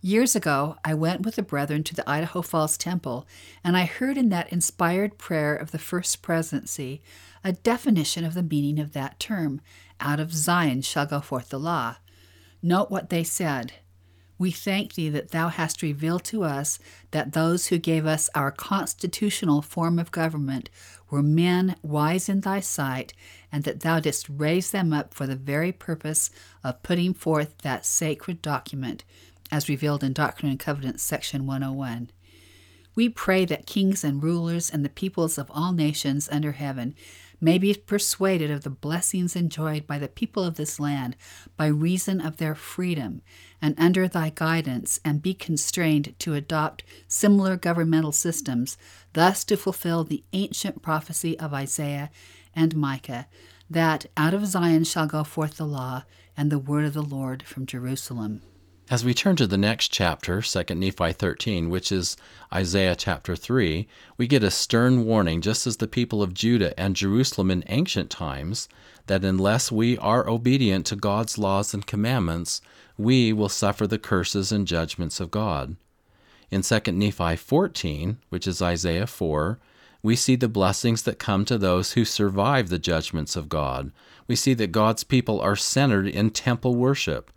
Years 0.00 0.34
ago, 0.34 0.76
I 0.84 0.94
went 0.94 1.22
with 1.22 1.36
the 1.36 1.42
brethren 1.42 1.84
to 1.84 1.94
the 1.94 2.08
Idaho 2.10 2.42
Falls 2.42 2.76
Temple, 2.76 3.26
and 3.62 3.76
I 3.76 3.84
heard 3.84 4.18
in 4.18 4.30
that 4.30 4.52
inspired 4.52 5.16
prayer 5.16 5.54
of 5.54 5.70
the 5.70 5.78
First 5.78 6.22
Presidency 6.22 7.00
a 7.44 7.52
definition 7.52 8.24
of 8.24 8.34
the 8.34 8.42
meaning 8.42 8.80
of 8.80 8.92
that 8.94 9.20
term 9.20 9.60
out 10.00 10.18
of 10.18 10.32
Zion 10.32 10.82
shall 10.82 11.06
go 11.06 11.20
forth 11.20 11.50
the 11.50 11.58
law. 11.60 11.96
Note 12.62 12.90
what 12.90 13.10
they 13.10 13.22
said. 13.22 13.74
We 14.38 14.50
thank 14.50 14.94
thee 14.94 15.08
that 15.08 15.30
thou 15.30 15.50
hast 15.50 15.82
revealed 15.82 16.24
to 16.24 16.42
us 16.42 16.80
that 17.12 17.32
those 17.32 17.68
who 17.68 17.78
gave 17.78 18.04
us 18.04 18.28
our 18.34 18.50
constitutional 18.50 19.62
form 19.62 20.00
of 20.00 20.10
government 20.10 20.68
were 21.10 21.22
men 21.22 21.76
wise 21.80 22.28
in 22.28 22.40
thy 22.40 22.58
sight, 22.58 23.12
and 23.52 23.64
that 23.64 23.80
thou 23.80 24.00
didst 24.00 24.26
raise 24.28 24.70
them 24.70 24.92
up 24.92 25.12
for 25.12 25.26
the 25.26 25.36
very 25.36 25.70
purpose 25.70 26.30
of 26.64 26.82
putting 26.82 27.12
forth 27.12 27.58
that 27.58 27.84
sacred 27.84 28.40
document, 28.40 29.04
as 29.52 29.68
revealed 29.68 30.02
in 30.02 30.14
Doctrine 30.14 30.50
and 30.50 30.58
Covenants, 30.58 31.02
section 31.02 31.46
101. 31.46 32.10
We 32.94 33.08
pray 33.08 33.44
that 33.44 33.66
kings 33.66 34.02
and 34.02 34.22
rulers 34.22 34.70
and 34.70 34.84
the 34.84 34.90
peoples 34.90 35.38
of 35.38 35.50
all 35.50 35.72
nations 35.72 36.28
under 36.30 36.52
heaven 36.52 36.94
may 37.40 37.58
be 37.58 37.74
persuaded 37.74 38.50
of 38.50 38.62
the 38.62 38.70
blessings 38.70 39.34
enjoyed 39.34 39.86
by 39.86 39.98
the 39.98 40.08
people 40.08 40.44
of 40.44 40.54
this 40.54 40.78
land 40.78 41.16
by 41.56 41.66
reason 41.66 42.20
of 42.20 42.36
their 42.36 42.54
freedom, 42.54 43.20
and 43.60 43.74
under 43.78 44.06
thy 44.06 44.30
guidance, 44.30 45.00
and 45.04 45.22
be 45.22 45.34
constrained 45.34 46.14
to 46.20 46.34
adopt 46.34 46.84
similar 47.08 47.56
governmental 47.56 48.12
systems, 48.12 48.78
thus 49.14 49.42
to 49.44 49.56
fulfill 49.56 50.04
the 50.04 50.22
ancient 50.32 50.82
prophecy 50.82 51.38
of 51.38 51.52
Isaiah 51.52 52.10
and 52.54 52.76
Micah, 52.76 53.26
that 53.68 54.06
out 54.16 54.34
of 54.34 54.46
Zion 54.46 54.84
shall 54.84 55.06
go 55.06 55.24
forth 55.24 55.56
the 55.56 55.66
law 55.66 56.04
and 56.36 56.50
the 56.50 56.58
word 56.58 56.84
of 56.84 56.94
the 56.94 57.02
Lord 57.02 57.42
from 57.42 57.66
Jerusalem. 57.66 58.42
As 58.90 59.04
we 59.04 59.14
turn 59.14 59.36
to 59.36 59.46
the 59.46 59.56
next 59.56 59.88
chapter, 59.88 60.42
2 60.42 60.74
Nephi 60.74 61.12
13, 61.12 61.70
which 61.70 61.90
is 61.90 62.16
Isaiah 62.52 62.94
chapter 62.94 63.34
3, 63.34 63.88
we 64.18 64.26
get 64.26 64.42
a 64.42 64.50
stern 64.50 65.06
warning, 65.06 65.40
just 65.40 65.66
as 65.66 65.78
the 65.78 65.88
people 65.88 66.22
of 66.22 66.34
Judah 66.34 66.78
and 66.78 66.94
Jerusalem 66.94 67.50
in 67.50 67.64
ancient 67.68 68.10
times, 68.10 68.68
that 69.06 69.24
unless 69.24 69.72
we 69.72 69.96
are 69.98 70.28
obedient 70.28 70.84
to 70.86 70.96
God's 70.96 71.38
laws 71.38 71.72
and 71.72 71.86
commandments, 71.86 72.60
we 72.98 73.32
will 73.32 73.48
suffer 73.48 73.86
the 73.86 73.98
curses 73.98 74.52
and 74.52 74.66
judgments 74.66 75.20
of 75.20 75.30
God. 75.30 75.76
In 76.50 76.60
2 76.60 76.92
Nephi 76.92 77.36
14, 77.36 78.18
which 78.28 78.46
is 78.46 78.60
Isaiah 78.60 79.06
4, 79.06 79.58
we 80.02 80.16
see 80.16 80.36
the 80.36 80.48
blessings 80.48 81.02
that 81.02 81.18
come 81.18 81.44
to 81.44 81.58
those 81.58 81.92
who 81.92 82.04
survive 82.04 82.68
the 82.68 82.78
judgments 82.78 83.36
of 83.36 83.48
God. 83.48 83.92
We 84.26 84.36
see 84.36 84.54
that 84.54 84.72
God's 84.72 85.04
people 85.04 85.40
are 85.40 85.56
centered 85.56 86.06
in 86.06 86.30
temple 86.30 86.74
worship 86.74 87.30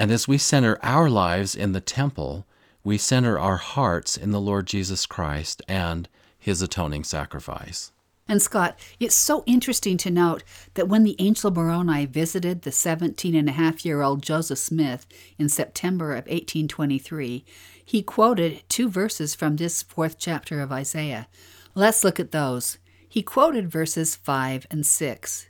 and 0.00 0.10
as 0.10 0.26
we 0.26 0.38
center 0.38 0.78
our 0.82 1.10
lives 1.10 1.54
in 1.54 1.72
the 1.72 1.80
temple, 1.82 2.46
we 2.82 2.96
center 2.96 3.38
our 3.38 3.58
hearts 3.58 4.16
in 4.16 4.30
the 4.30 4.40
Lord 4.40 4.66
Jesus 4.66 5.04
Christ 5.04 5.60
and 5.68 6.08
his 6.38 6.62
atoning 6.62 7.04
sacrifice. 7.04 7.92
And 8.26 8.40
Scott, 8.40 8.78
it's 8.98 9.14
so 9.14 9.44
interesting 9.44 9.98
to 9.98 10.10
note 10.10 10.42
that 10.72 10.88
when 10.88 11.04
the 11.04 11.16
angel 11.18 11.50
Moroni 11.50 12.06
visited 12.06 12.62
the 12.62 12.72
17 12.72 13.34
and 13.34 13.46
a 13.46 13.52
half 13.52 13.84
year 13.84 14.00
old 14.00 14.22
Joseph 14.22 14.58
Smith 14.58 15.06
in 15.38 15.50
September 15.50 16.12
of 16.12 16.24
1823, 16.24 17.44
he 17.84 18.02
quoted 18.02 18.62
two 18.70 18.88
verses 18.88 19.34
from 19.34 19.56
this 19.56 19.82
fourth 19.82 20.16
chapter 20.18 20.62
of 20.62 20.72
Isaiah. 20.72 21.28
Let's 21.74 22.02
look 22.02 22.18
at 22.18 22.32
those. 22.32 22.78
He 23.08 23.22
quoted 23.22 23.70
verses 23.70 24.16
5 24.16 24.66
and 24.70 24.84
6. 24.84 25.46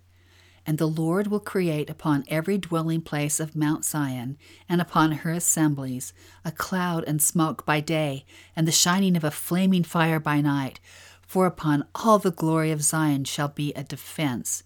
And 0.67 0.77
the 0.77 0.87
Lord 0.87 1.29
will 1.29 1.41
create 1.41 1.89
upon 1.89 2.25
every 2.29 2.59
dwelling 2.59 3.01
place 3.01 3.41
of 3.41 3.57
Mount 3.57 3.87
Zion, 3.87 4.37
and 4.69 4.83
upon 4.83 5.13
her 5.13 5.31
assemblies, 5.31 6.13
a 6.45 6.53
cloud 6.53 7.05
and 7.07 7.23
smoke 7.23 7.65
by 7.65 7.81
day, 7.81 8.27
and 8.55 8.69
the 8.69 8.73
shining 8.73 9.17
of 9.17 9.25
a 9.25 9.31
flaming 9.31 9.83
fire 9.83 10.21
by 10.21 10.43
night. 10.43 10.79
For 11.23 11.47
upon 11.47 11.87
all 11.95 12.19
the 12.19 12.31
glory 12.31 12.71
of 12.71 12.83
Zion 12.83 13.25
shall 13.25 13.49
be 13.49 13.73
a 13.73 13.83
defense. 13.83 14.63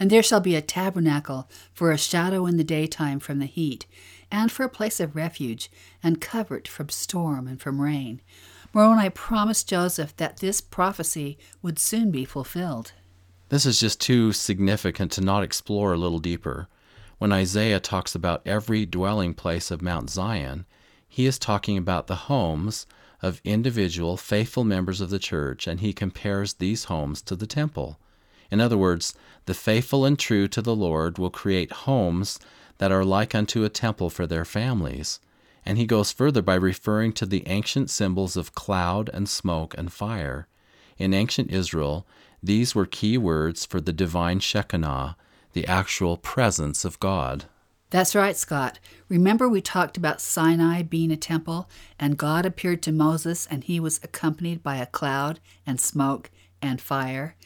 And 0.00 0.08
there 0.08 0.22
shall 0.22 0.40
be 0.40 0.56
a 0.56 0.62
tabernacle 0.62 1.50
for 1.74 1.92
a 1.92 1.98
shadow 1.98 2.46
in 2.46 2.56
the 2.56 2.64
daytime 2.64 3.20
from 3.20 3.40
the 3.40 3.46
heat, 3.46 3.84
and 4.32 4.50
for 4.50 4.64
a 4.64 4.70
place 4.70 5.00
of 5.00 5.14
refuge, 5.14 5.70
and 6.02 6.20
covert 6.20 6.66
from 6.66 6.88
storm 6.88 7.46
and 7.46 7.60
from 7.60 7.80
rain. 7.80 8.22
Moroni 8.74 9.08
promised 9.08 9.68
Joseph 9.68 10.16
that 10.16 10.38
this 10.38 10.60
prophecy 10.60 11.38
would 11.62 11.78
soon 11.78 12.10
be 12.10 12.24
fulfilled. 12.24 12.92
This 13.48 13.64
is 13.66 13.78
just 13.78 14.00
too 14.00 14.32
significant 14.32 15.12
to 15.12 15.20
not 15.20 15.44
explore 15.44 15.92
a 15.92 15.96
little 15.96 16.18
deeper. 16.18 16.66
When 17.18 17.30
Isaiah 17.30 17.78
talks 17.78 18.16
about 18.16 18.42
every 18.44 18.84
dwelling 18.84 19.32
place 19.32 19.70
of 19.70 19.80
Mount 19.80 20.10
Zion, 20.10 20.66
he 21.08 21.24
is 21.24 21.38
talking 21.38 21.78
about 21.78 22.08
the 22.08 22.26
homes 22.26 22.86
of 23.22 23.40
individual 23.44 24.16
faithful 24.16 24.64
members 24.64 25.00
of 25.00 25.08
the 25.08 25.20
church, 25.20 25.68
and 25.68 25.78
he 25.78 25.92
compares 25.92 26.54
these 26.54 26.84
homes 26.84 27.22
to 27.22 27.36
the 27.36 27.46
temple. 27.46 28.00
In 28.50 28.60
other 28.60 28.76
words, 28.76 29.14
the 29.46 29.54
faithful 29.54 30.04
and 30.04 30.18
true 30.18 30.48
to 30.48 30.60
the 30.60 30.74
Lord 30.74 31.16
will 31.16 31.30
create 31.30 31.70
homes 31.70 32.40
that 32.78 32.90
are 32.90 33.04
like 33.04 33.36
unto 33.36 33.62
a 33.62 33.68
temple 33.68 34.10
for 34.10 34.26
their 34.26 34.44
families. 34.44 35.20
And 35.66 35.78
he 35.78 35.86
goes 35.86 36.12
further 36.12 36.42
by 36.42 36.54
referring 36.54 37.12
to 37.14 37.26
the 37.26 37.46
ancient 37.46 37.90
symbols 37.90 38.36
of 38.36 38.54
cloud 38.54 39.10
and 39.12 39.28
smoke 39.28 39.74
and 39.78 39.92
fire. 39.92 40.46
In 40.98 41.14
ancient 41.14 41.50
Israel, 41.50 42.06
these 42.42 42.74
were 42.74 42.86
key 42.86 43.16
words 43.16 43.64
for 43.64 43.80
the 43.80 43.92
divine 43.92 44.40
Shekinah, 44.40 45.16
the 45.54 45.66
actual 45.66 46.16
presence 46.16 46.84
of 46.84 47.00
God. 47.00 47.46
That's 47.90 48.14
right, 48.14 48.36
Scott. 48.36 48.80
Remember, 49.08 49.48
we 49.48 49.60
talked 49.60 49.96
about 49.96 50.20
Sinai 50.20 50.82
being 50.82 51.12
a 51.12 51.16
temple, 51.16 51.68
and 51.98 52.18
God 52.18 52.44
appeared 52.44 52.82
to 52.82 52.92
Moses, 52.92 53.46
and 53.50 53.62
he 53.62 53.78
was 53.78 54.00
accompanied 54.02 54.62
by 54.62 54.76
a 54.76 54.86
cloud 54.86 55.38
and 55.64 55.80
smoke 55.80 56.30
and 56.60 56.80
fire. 56.80 57.36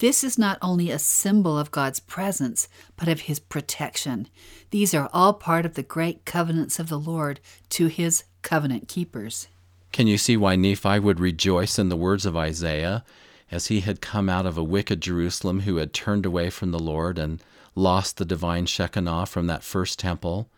This 0.00 0.22
is 0.22 0.36
not 0.36 0.58
only 0.60 0.90
a 0.90 0.98
symbol 0.98 1.58
of 1.58 1.70
God's 1.70 2.00
presence, 2.00 2.68
but 2.96 3.08
of 3.08 3.20
his 3.22 3.38
protection. 3.38 4.28
These 4.70 4.92
are 4.92 5.08
all 5.12 5.32
part 5.32 5.64
of 5.64 5.74
the 5.74 5.82
great 5.82 6.24
covenants 6.24 6.78
of 6.78 6.88
the 6.88 6.98
Lord 6.98 7.40
to 7.70 7.86
his 7.86 8.24
covenant 8.42 8.88
keepers. 8.88 9.48
Can 9.92 10.06
you 10.06 10.18
see 10.18 10.36
why 10.36 10.56
Nephi 10.56 10.98
would 10.98 11.20
rejoice 11.20 11.78
in 11.78 11.88
the 11.88 11.96
words 11.96 12.26
of 12.26 12.36
Isaiah? 12.36 13.04
as 13.50 13.66
he 13.66 13.80
had 13.80 14.00
come 14.00 14.28
out 14.28 14.46
of 14.46 14.56
a 14.56 14.64
wicked 14.64 15.00
Jerusalem 15.00 15.60
who 15.60 15.76
had 15.76 15.92
turned 15.92 16.24
away 16.24 16.50
from 16.50 16.70
the 16.70 16.78
Lord 16.78 17.18
and 17.18 17.42
lost 17.74 18.16
the 18.16 18.24
divine 18.24 18.66
Shekinah 18.66 19.26
from 19.26 19.46
that 19.48 19.64
first 19.64 19.98
temple. 19.98 20.48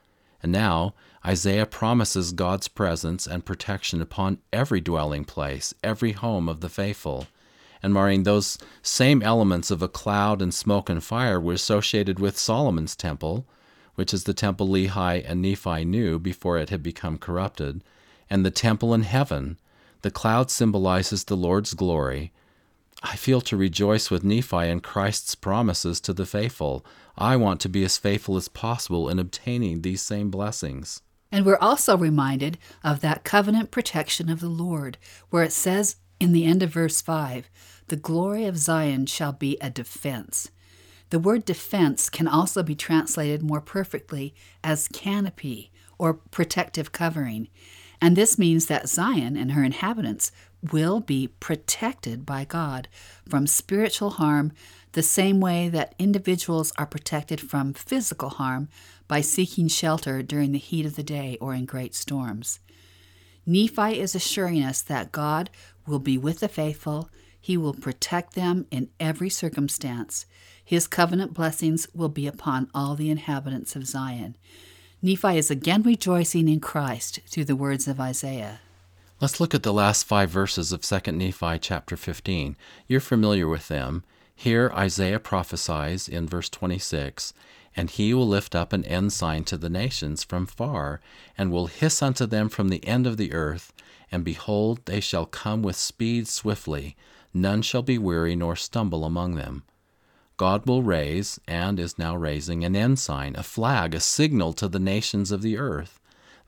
And 0.42 0.52
now 0.52 0.94
Isaiah 1.24 1.66
promises 1.66 2.32
God's 2.32 2.68
presence 2.68 3.26
and 3.26 3.44
protection 3.44 4.02
upon 4.02 4.38
every 4.52 4.80
dwelling 4.80 5.24
place, 5.24 5.72
every 5.82 6.12
home 6.12 6.48
of 6.48 6.60
the 6.60 6.68
faithful. 6.68 7.26
And 7.82 7.92
Maureen, 7.92 8.22
those 8.22 8.58
same 8.82 9.22
elements 9.22 9.70
of 9.70 9.82
a 9.82 9.88
cloud 9.88 10.40
and 10.40 10.54
smoke 10.54 10.88
and 10.88 11.02
fire 11.02 11.40
were 11.40 11.54
associated 11.54 12.20
with 12.20 12.38
Solomon's 12.38 12.94
temple, 12.94 13.46
which 13.96 14.14
is 14.14 14.24
the 14.24 14.34
temple 14.34 14.68
Lehi 14.68 15.24
and 15.26 15.42
Nephi 15.42 15.84
knew 15.84 16.18
before 16.18 16.58
it 16.58 16.70
had 16.70 16.82
become 16.82 17.18
corrupted, 17.18 17.82
and 18.30 18.46
the 18.46 18.50
temple 18.50 18.94
in 18.94 19.02
heaven. 19.02 19.58
The 20.02 20.10
cloud 20.10 20.50
symbolizes 20.50 21.24
the 21.24 21.36
Lord's 21.36 21.74
glory. 21.74 22.32
I 23.02 23.16
feel 23.16 23.40
to 23.42 23.56
rejoice 23.56 24.10
with 24.10 24.24
Nephi 24.24 24.68
in 24.68 24.80
Christ's 24.80 25.34
promises 25.34 26.00
to 26.02 26.12
the 26.12 26.26
faithful. 26.26 26.86
I 27.18 27.36
want 27.36 27.60
to 27.62 27.68
be 27.68 27.84
as 27.84 27.98
faithful 27.98 28.36
as 28.36 28.48
possible 28.48 29.08
in 29.08 29.18
obtaining 29.18 29.82
these 29.82 30.02
same 30.02 30.30
blessings. 30.30 31.02
And 31.32 31.44
we're 31.44 31.58
also 31.58 31.96
reminded 31.96 32.58
of 32.84 33.00
that 33.00 33.24
covenant 33.24 33.70
protection 33.70 34.28
of 34.28 34.40
the 34.40 34.48
Lord, 34.48 34.98
where 35.30 35.42
it 35.42 35.52
says 35.52 35.96
in 36.22 36.30
the 36.30 36.44
end 36.44 36.62
of 36.62 36.70
verse 36.70 37.00
5 37.00 37.50
the 37.88 37.96
glory 37.96 38.44
of 38.44 38.56
Zion 38.56 39.06
shall 39.06 39.32
be 39.32 39.58
a 39.60 39.68
defense. 39.68 40.52
The 41.10 41.18
word 41.18 41.44
defense 41.44 42.08
can 42.08 42.28
also 42.28 42.62
be 42.62 42.76
translated 42.76 43.42
more 43.42 43.60
perfectly 43.60 44.32
as 44.62 44.86
canopy 44.88 45.72
or 45.98 46.14
protective 46.14 46.92
covering. 46.92 47.48
And 48.00 48.14
this 48.14 48.38
means 48.38 48.66
that 48.66 48.88
Zion 48.88 49.36
and 49.36 49.52
her 49.52 49.64
inhabitants 49.64 50.30
will 50.70 51.00
be 51.00 51.26
protected 51.26 52.24
by 52.24 52.44
God 52.44 52.86
from 53.28 53.48
spiritual 53.48 54.10
harm 54.10 54.52
the 54.92 55.02
same 55.02 55.40
way 55.40 55.68
that 55.70 55.96
individuals 55.98 56.72
are 56.78 56.86
protected 56.86 57.40
from 57.40 57.74
physical 57.74 58.30
harm 58.30 58.68
by 59.08 59.22
seeking 59.22 59.66
shelter 59.66 60.22
during 60.22 60.52
the 60.52 60.58
heat 60.58 60.86
of 60.86 60.94
the 60.94 61.02
day 61.02 61.36
or 61.40 61.52
in 61.52 61.64
great 61.64 61.96
storms. 61.96 62.60
Nephi 63.44 63.98
is 63.98 64.14
assuring 64.14 64.62
us 64.62 64.82
that 64.82 65.10
God 65.10 65.50
will 65.86 65.98
be 65.98 66.18
with 66.18 66.40
the 66.40 66.48
faithful, 66.48 67.10
He 67.40 67.56
will 67.56 67.74
protect 67.74 68.34
them 68.34 68.66
in 68.70 68.90
every 69.00 69.28
circumstance. 69.28 70.26
His 70.64 70.86
covenant 70.86 71.34
blessings 71.34 71.88
will 71.94 72.08
be 72.08 72.26
upon 72.26 72.70
all 72.74 72.94
the 72.94 73.10
inhabitants 73.10 73.74
of 73.74 73.86
Zion. 73.86 74.36
Nephi 75.02 75.36
is 75.36 75.50
again 75.50 75.82
rejoicing 75.82 76.48
in 76.48 76.60
Christ 76.60 77.18
through 77.26 77.46
the 77.46 77.56
words 77.56 77.88
of 77.88 77.98
Isaiah. 77.98 78.60
Let's 79.20 79.40
look 79.40 79.54
at 79.54 79.62
the 79.62 79.72
last 79.72 80.04
five 80.04 80.30
verses 80.30 80.72
of 80.72 80.82
2 80.82 81.12
Nephi 81.12 81.58
chapter 81.58 81.96
15. 81.96 82.56
You're 82.86 83.00
familiar 83.00 83.48
with 83.48 83.68
them. 83.68 84.04
Here 84.34 84.72
Isaiah 84.74 85.20
prophesies 85.20 86.08
in 86.08 86.26
verse 86.26 86.48
26 86.48 87.32
And 87.76 87.90
he 87.90 88.14
will 88.14 88.26
lift 88.26 88.54
up 88.54 88.72
an 88.72 88.84
ensign 88.84 89.44
to 89.44 89.56
the 89.56 89.70
nations 89.70 90.24
from 90.24 90.46
far, 90.46 91.00
and 91.38 91.52
will 91.52 91.66
hiss 91.66 92.02
unto 92.02 92.26
them 92.26 92.48
from 92.48 92.68
the 92.68 92.84
end 92.86 93.06
of 93.06 93.16
the 93.16 93.32
earth. 93.32 93.72
And 94.12 94.24
behold, 94.24 94.80
they 94.84 95.00
shall 95.00 95.26
come 95.26 95.62
with 95.62 95.74
speed 95.74 96.28
swiftly, 96.28 96.96
none 97.32 97.62
shall 97.62 97.82
be 97.82 97.96
weary 97.96 98.36
nor 98.36 98.54
stumble 98.54 99.04
among 99.04 99.34
them. 99.34 99.64
God 100.36 100.66
will 100.66 100.82
raise, 100.82 101.40
and 101.48 101.80
is 101.80 101.98
now 101.98 102.14
raising, 102.14 102.62
an 102.62 102.76
ensign, 102.76 103.34
a 103.36 103.42
flag, 103.42 103.94
a 103.94 104.00
signal 104.00 104.52
to 104.54 104.68
the 104.68 104.78
nations 104.78 105.30
of 105.30 105.40
the 105.40 105.56
earth. 105.56 105.98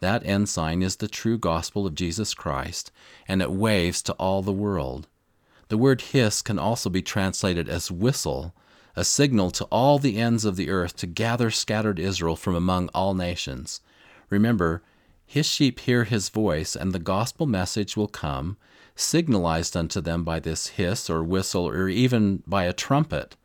That 0.01 0.27
ensign 0.27 0.83
is 0.83 0.97
the 0.97 1.09
true 1.09 1.39
gospel 1.39 1.87
of 1.87 1.95
Jesus 1.95 2.35
Christ, 2.35 2.93
and 3.27 3.41
it 3.41 3.51
waves 3.51 4.03
to 4.03 4.13
all 4.15 4.43
the 4.43 4.53
world. 4.53 5.09
The 5.69 5.79
word 5.79 6.03
hiss 6.03 6.43
can 6.43 6.59
also 6.59 6.91
be 6.91 7.01
translated 7.03 7.69
as 7.69 7.91
whistle, 7.91 8.55
a 8.95 9.05
signal 9.05 9.51
to 9.53 9.65
all 9.67 9.99
the 9.99 10.19
ends 10.19 10.45
of 10.45 10.57
the 10.57 10.69
earth 10.69 10.97
to 10.97 11.07
gather 11.07 11.51
scattered 11.51 11.99
Israel 11.99 12.37
from 12.37 12.55
among 12.55 12.91
all 12.93 13.15
nations. 13.15 13.81
Remember, 14.29 14.83
his 15.27 15.47
sheep 15.47 15.81
hear 15.81 16.05
his 16.05 16.29
voice, 16.29 16.77
and 16.77 16.93
the 16.93 16.99
gospel 16.99 17.47
message 17.47 17.97
will 17.97 18.09
come, 18.09 18.57
signalized 18.95 19.77
unto 19.77 20.01
them 20.01 20.25
by 20.25 20.39
this 20.41 20.69
hiss 20.69 21.11
or 21.11 21.23
whistle, 21.23 21.69
or 21.69 21.89
even 21.89 22.43
by 22.47 22.65
a 22.65 22.73
trumpet. 22.73 23.37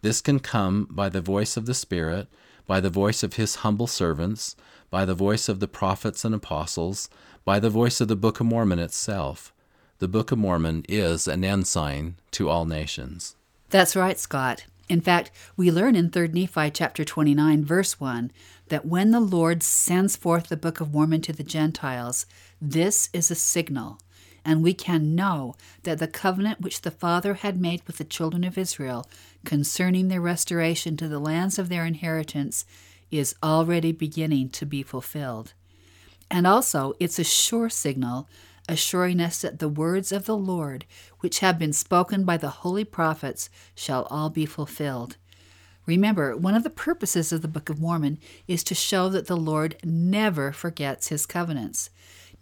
This 0.00 0.20
can 0.20 0.38
come 0.40 0.86
by 0.90 1.08
the 1.08 1.20
voice 1.20 1.56
of 1.56 1.66
the 1.66 1.74
Spirit, 1.74 2.28
by 2.66 2.80
the 2.80 2.90
voice 2.90 3.22
of 3.22 3.34
his 3.34 3.56
humble 3.56 3.86
servants, 3.86 4.56
by 4.90 5.04
the 5.04 5.14
voice 5.14 5.48
of 5.48 5.60
the 5.60 5.68
prophets 5.68 6.24
and 6.24 6.34
apostles, 6.34 7.10
by 7.44 7.58
the 7.58 7.70
voice 7.70 8.00
of 8.00 8.08
the 8.08 8.16
Book 8.16 8.40
of 8.40 8.46
Mormon 8.46 8.78
itself. 8.78 9.52
The 9.98 10.08
Book 10.08 10.30
of 10.30 10.38
Mormon 10.38 10.84
is 10.88 11.26
an 11.26 11.44
ensign 11.44 12.16
to 12.32 12.48
all 12.48 12.64
nations. 12.64 13.34
That's 13.70 13.96
right, 13.96 14.18
Scott. 14.18 14.64
In 14.88 15.00
fact, 15.00 15.30
we 15.56 15.70
learn 15.70 15.94
in 15.94 16.10
3 16.10 16.28
Nephi 16.28 16.70
chapter 16.70 17.04
29 17.04 17.64
verse 17.64 18.00
1 18.00 18.30
that 18.68 18.86
when 18.86 19.10
the 19.10 19.20
Lord 19.20 19.62
sends 19.62 20.16
forth 20.16 20.48
the 20.48 20.56
Book 20.56 20.80
of 20.80 20.92
Mormon 20.92 21.20
to 21.22 21.32
the 21.32 21.42
Gentiles, 21.42 22.26
this 22.60 23.08
is 23.12 23.30
a 23.30 23.34
signal 23.34 23.98
and 24.48 24.62
we 24.62 24.72
can 24.72 25.14
know 25.14 25.54
that 25.82 25.98
the 25.98 26.08
covenant 26.08 26.62
which 26.62 26.80
the 26.80 26.90
Father 26.90 27.34
had 27.34 27.60
made 27.60 27.82
with 27.86 27.98
the 27.98 28.04
children 28.04 28.44
of 28.44 28.56
Israel 28.56 29.06
concerning 29.44 30.08
their 30.08 30.22
restoration 30.22 30.96
to 30.96 31.06
the 31.06 31.18
lands 31.18 31.58
of 31.58 31.68
their 31.68 31.84
inheritance 31.84 32.64
is 33.10 33.34
already 33.42 33.92
beginning 33.92 34.48
to 34.48 34.64
be 34.64 34.82
fulfilled. 34.82 35.52
And 36.30 36.46
also, 36.46 36.94
it's 36.98 37.18
a 37.18 37.24
sure 37.24 37.68
signal 37.68 38.26
assuring 38.66 39.20
us 39.20 39.42
that 39.42 39.58
the 39.58 39.68
words 39.68 40.12
of 40.12 40.24
the 40.24 40.36
Lord, 40.36 40.86
which 41.20 41.40
have 41.40 41.58
been 41.58 41.74
spoken 41.74 42.24
by 42.24 42.38
the 42.38 42.48
holy 42.48 42.84
prophets, 42.84 43.50
shall 43.74 44.04
all 44.10 44.30
be 44.30 44.46
fulfilled. 44.46 45.18
Remember, 45.88 46.36
one 46.36 46.54
of 46.54 46.64
the 46.64 46.70
purposes 46.70 47.32
of 47.32 47.40
the 47.40 47.48
Book 47.48 47.70
of 47.70 47.80
Mormon 47.80 48.18
is 48.46 48.62
to 48.64 48.74
show 48.74 49.08
that 49.08 49.26
the 49.26 49.38
Lord 49.38 49.76
never 49.82 50.52
forgets 50.52 51.08
his 51.08 51.24
covenants. 51.24 51.88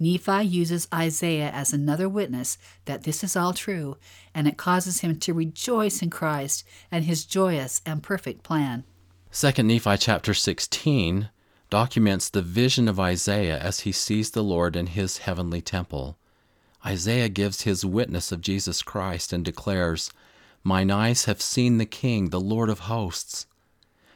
Nephi 0.01 0.43
uses 0.43 0.89
Isaiah 0.93 1.53
as 1.53 1.73
another 1.73 2.09
witness 2.09 2.59
that 2.87 3.05
this 3.05 3.23
is 3.23 3.37
all 3.37 3.53
true, 3.53 3.99
and 4.35 4.49
it 4.49 4.57
causes 4.57 5.01
him 5.01 5.21
to 5.21 5.33
rejoice 5.33 6.03
in 6.03 6.11
Christ 6.11 6.65
and 6.91 7.05
his 7.05 7.25
joyous 7.25 7.83
and 7.87 8.03
perfect 8.03 8.43
plan. 8.43 8.83
2 9.31 9.63
Nephi 9.63 9.97
chapter 9.97 10.35
16 10.35 11.29
documents 11.71 12.29
the 12.29 12.43
vision 12.43 12.89
of 12.89 12.99
Isaiah 12.99 13.61
as 13.61 13.81
he 13.81 13.93
sees 13.93 14.33
the 14.33 14.43
Lord 14.43 14.75
in 14.75 14.89
his 14.89 15.19
heavenly 15.19 15.63
temple. 15.63 16.19
Isaiah 16.85 17.29
gives 17.29 17.63
his 17.63 17.85
witness 17.85 18.33
of 18.33 18.41
Jesus 18.41 18.83
Christ 18.83 19.33
and 19.33 19.45
declares, 19.45 20.11
Mine 20.67 20.91
eyes 20.91 21.27
have 21.27 21.41
seen 21.41 21.79
the 21.79 21.87
King, 21.87 22.31
the 22.31 22.41
Lord 22.41 22.69
of 22.69 22.81
hosts. 22.81 23.47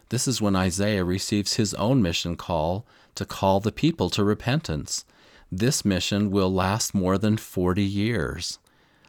This 0.09 0.27
is 0.27 0.43
when 0.43 0.57
Isaiah 0.57 1.05
receives 1.05 1.55
his 1.55 1.75
own 1.75 2.03
mission 2.03 2.35
call 2.35 2.85
to 3.15 3.25
call 3.25 3.61
the 3.61 3.71
people 3.71 4.11
to 4.11 4.25
repentance 4.25 5.05
this 5.53 5.85
mission 5.85 6.33
will 6.33 6.53
last 6.53 6.93
more 6.93 7.19
than 7.19 7.37
40 7.37 7.85
years. 7.85 8.59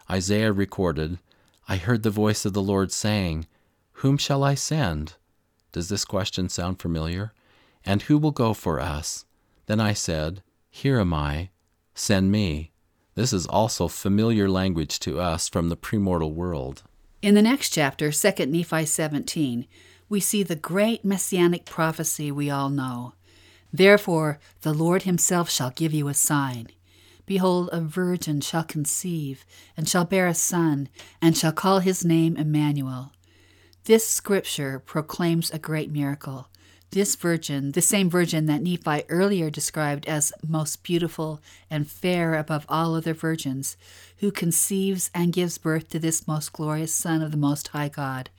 Isaiah 0.08 0.52
recorded, 0.52 1.18
I 1.68 1.78
heard 1.78 2.04
the 2.04 2.12
voice 2.12 2.46
of 2.46 2.54
the 2.54 2.62
Lord 2.62 2.92
saying, 2.92 3.48
Whom 3.94 4.20
shall 4.20 4.44
I 4.44 4.54
send? 4.54 5.16
Does 5.72 5.90
this 5.90 6.06
question 6.06 6.48
sound 6.48 6.80
familiar? 6.80 7.34
And 7.84 8.04
who 8.04 8.20
will 8.20 8.30
go 8.30 8.54
for 8.54 8.80
us? 8.80 9.26
Then 9.66 9.80
I 9.80 9.94
said, 9.94 10.44
Here 10.70 11.00
am 11.00 11.12
I, 11.12 11.50
send 11.96 12.32
me. 12.32 12.72
This 13.16 13.34
is 13.34 13.48
also 13.48 13.88
familiar 13.88 14.48
language 14.48 15.00
to 15.00 15.20
us 15.20 15.50
from 15.50 15.70
the 15.70 15.78
premortal 15.78 16.36
world. 16.36 16.84
In 17.22 17.36
the 17.36 17.42
next 17.44 17.70
chapter, 17.70 18.12
2 18.12 18.48
Nephi 18.48 18.84
17, 18.84 19.68
we 20.10 20.20
see 20.20 20.42
the 20.42 20.56
great 20.56 21.06
messianic 21.06 21.66
prophecy 21.66 22.32
we 22.32 22.50
all 22.50 22.72
know. 22.72 23.14
Therefore, 23.72 24.40
the 24.62 24.74
Lord 24.74 25.04
himself 25.04 25.48
shall 25.48 25.70
give 25.70 25.94
you 25.94 26.08
a 26.08 26.16
sign. 26.16 26.70
Behold, 27.28 27.70
a 27.72 27.80
virgin 27.80 28.42
shall 28.42 28.64
conceive, 28.64 29.46
and 29.78 29.88
shall 29.88 30.04
bear 30.04 30.26
a 30.26 30.34
son, 30.34 30.90
and 31.22 31.38
shall 31.38 31.52
call 31.52 31.78
his 31.78 32.04
name 32.04 32.36
Immanuel. 32.38 33.14
This 33.84 34.08
scripture 34.08 34.80
proclaims 34.80 35.52
a 35.52 35.60
great 35.60 35.92
miracle. 35.92 36.50
This 36.92 37.16
virgin, 37.16 37.72
the 37.72 37.82
same 37.82 38.10
virgin 38.10 38.48
that 38.48 38.62
Nephi 38.62 39.04
earlier 39.08 39.50
described 39.50 40.06
as 40.08 40.34
most 40.46 40.84
beautiful 40.84 41.42
and 41.70 41.90
fair 41.90 42.36
above 42.36 42.66
all 42.68 42.96
other 42.96 43.14
virgins, 43.14 43.78
who 44.18 44.32
conceives 44.32 45.10
and 45.14 45.32
gives 45.32 45.58
birth 45.58 45.88
to 45.90 46.00
this 46.00 46.28
most 46.28 46.52
glorious 46.52 46.94
Son 46.94 47.22
of 47.22 47.32
the 47.32 47.38
Most 47.38 47.70
High 47.70 47.88
God, 47.88 48.30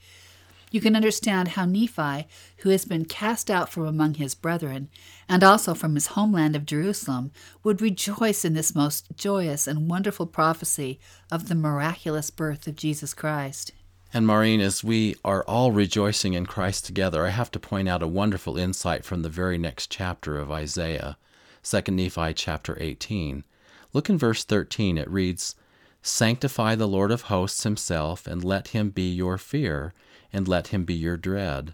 you 0.73 0.81
can 0.81 0.95
understand 0.95 1.49
how 1.49 1.65
Nephi, 1.65 2.27
who 2.57 2.69
has 2.69 2.83
been 2.83 3.05
cast 3.05 3.51
out 3.51 3.69
from 3.69 3.85
among 3.85 4.15
his 4.15 4.33
brethren, 4.33 4.89
and 5.29 5.43
also 5.43 5.75
from 5.75 5.93
his 5.93 6.07
homeland 6.07 6.55
of 6.55 6.65
Jerusalem, 6.65 7.29
would 7.63 7.79
rejoice 7.79 8.43
in 8.43 8.55
this 8.55 8.73
most 8.73 9.15
joyous 9.15 9.67
and 9.67 9.87
wonderful 9.87 10.25
prophecy 10.25 10.99
of 11.31 11.47
the 11.47 11.53
miraculous 11.53 12.31
birth 12.31 12.65
of 12.65 12.75
Jesus 12.75 13.13
Christ. 13.13 13.71
And 14.15 14.27
Maureen, 14.27 14.61
as 14.61 14.83
we 14.83 15.15
are 15.25 15.43
all 15.45 15.71
rejoicing 15.71 16.33
in 16.33 16.45
Christ 16.45 16.85
together, 16.85 17.25
I 17.25 17.31
have 17.31 17.49
to 17.49 17.59
point 17.59 17.89
out 17.89 18.03
a 18.03 18.07
wonderful 18.07 18.59
insight 18.59 19.03
from 19.03 19.23
the 19.23 19.29
very 19.29 19.57
next 19.57 19.89
chapter 19.89 20.37
of 20.37 20.51
Isaiah, 20.51 21.17
2 21.63 21.91
Nephi 21.91 22.35
chapter 22.35 22.77
18. 22.79 23.43
Look 23.91 24.11
in 24.11 24.19
verse 24.19 24.43
13. 24.43 24.99
It 24.99 25.09
reads, 25.09 25.55
Sanctify 26.03 26.75
the 26.75 26.87
Lord 26.87 27.09
of 27.09 27.23
hosts 27.23 27.63
himself, 27.63 28.27
and 28.27 28.43
let 28.43 28.67
him 28.67 28.91
be 28.91 29.11
your 29.11 29.39
fear 29.39 29.95
and 30.31 30.47
let 30.47 30.67
him 30.67 30.83
be 30.85 30.93
your 30.93 31.17
dread. 31.17 31.73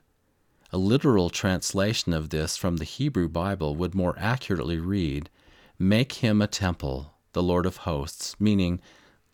A 0.72 0.78
literal 0.78 1.30
translation 1.30 2.14
of 2.14 2.30
this 2.30 2.56
from 2.56 2.78
the 2.78 2.86
Hebrew 2.86 3.28
Bible 3.28 3.76
would 3.76 3.94
more 3.94 4.16
accurately 4.18 4.80
read, 4.80 5.30
Make 5.78 6.14
him 6.14 6.42
a 6.42 6.48
temple, 6.48 7.16
the 7.34 7.44
Lord 7.44 7.66
of 7.66 7.78
hosts, 7.78 8.40
meaning, 8.40 8.80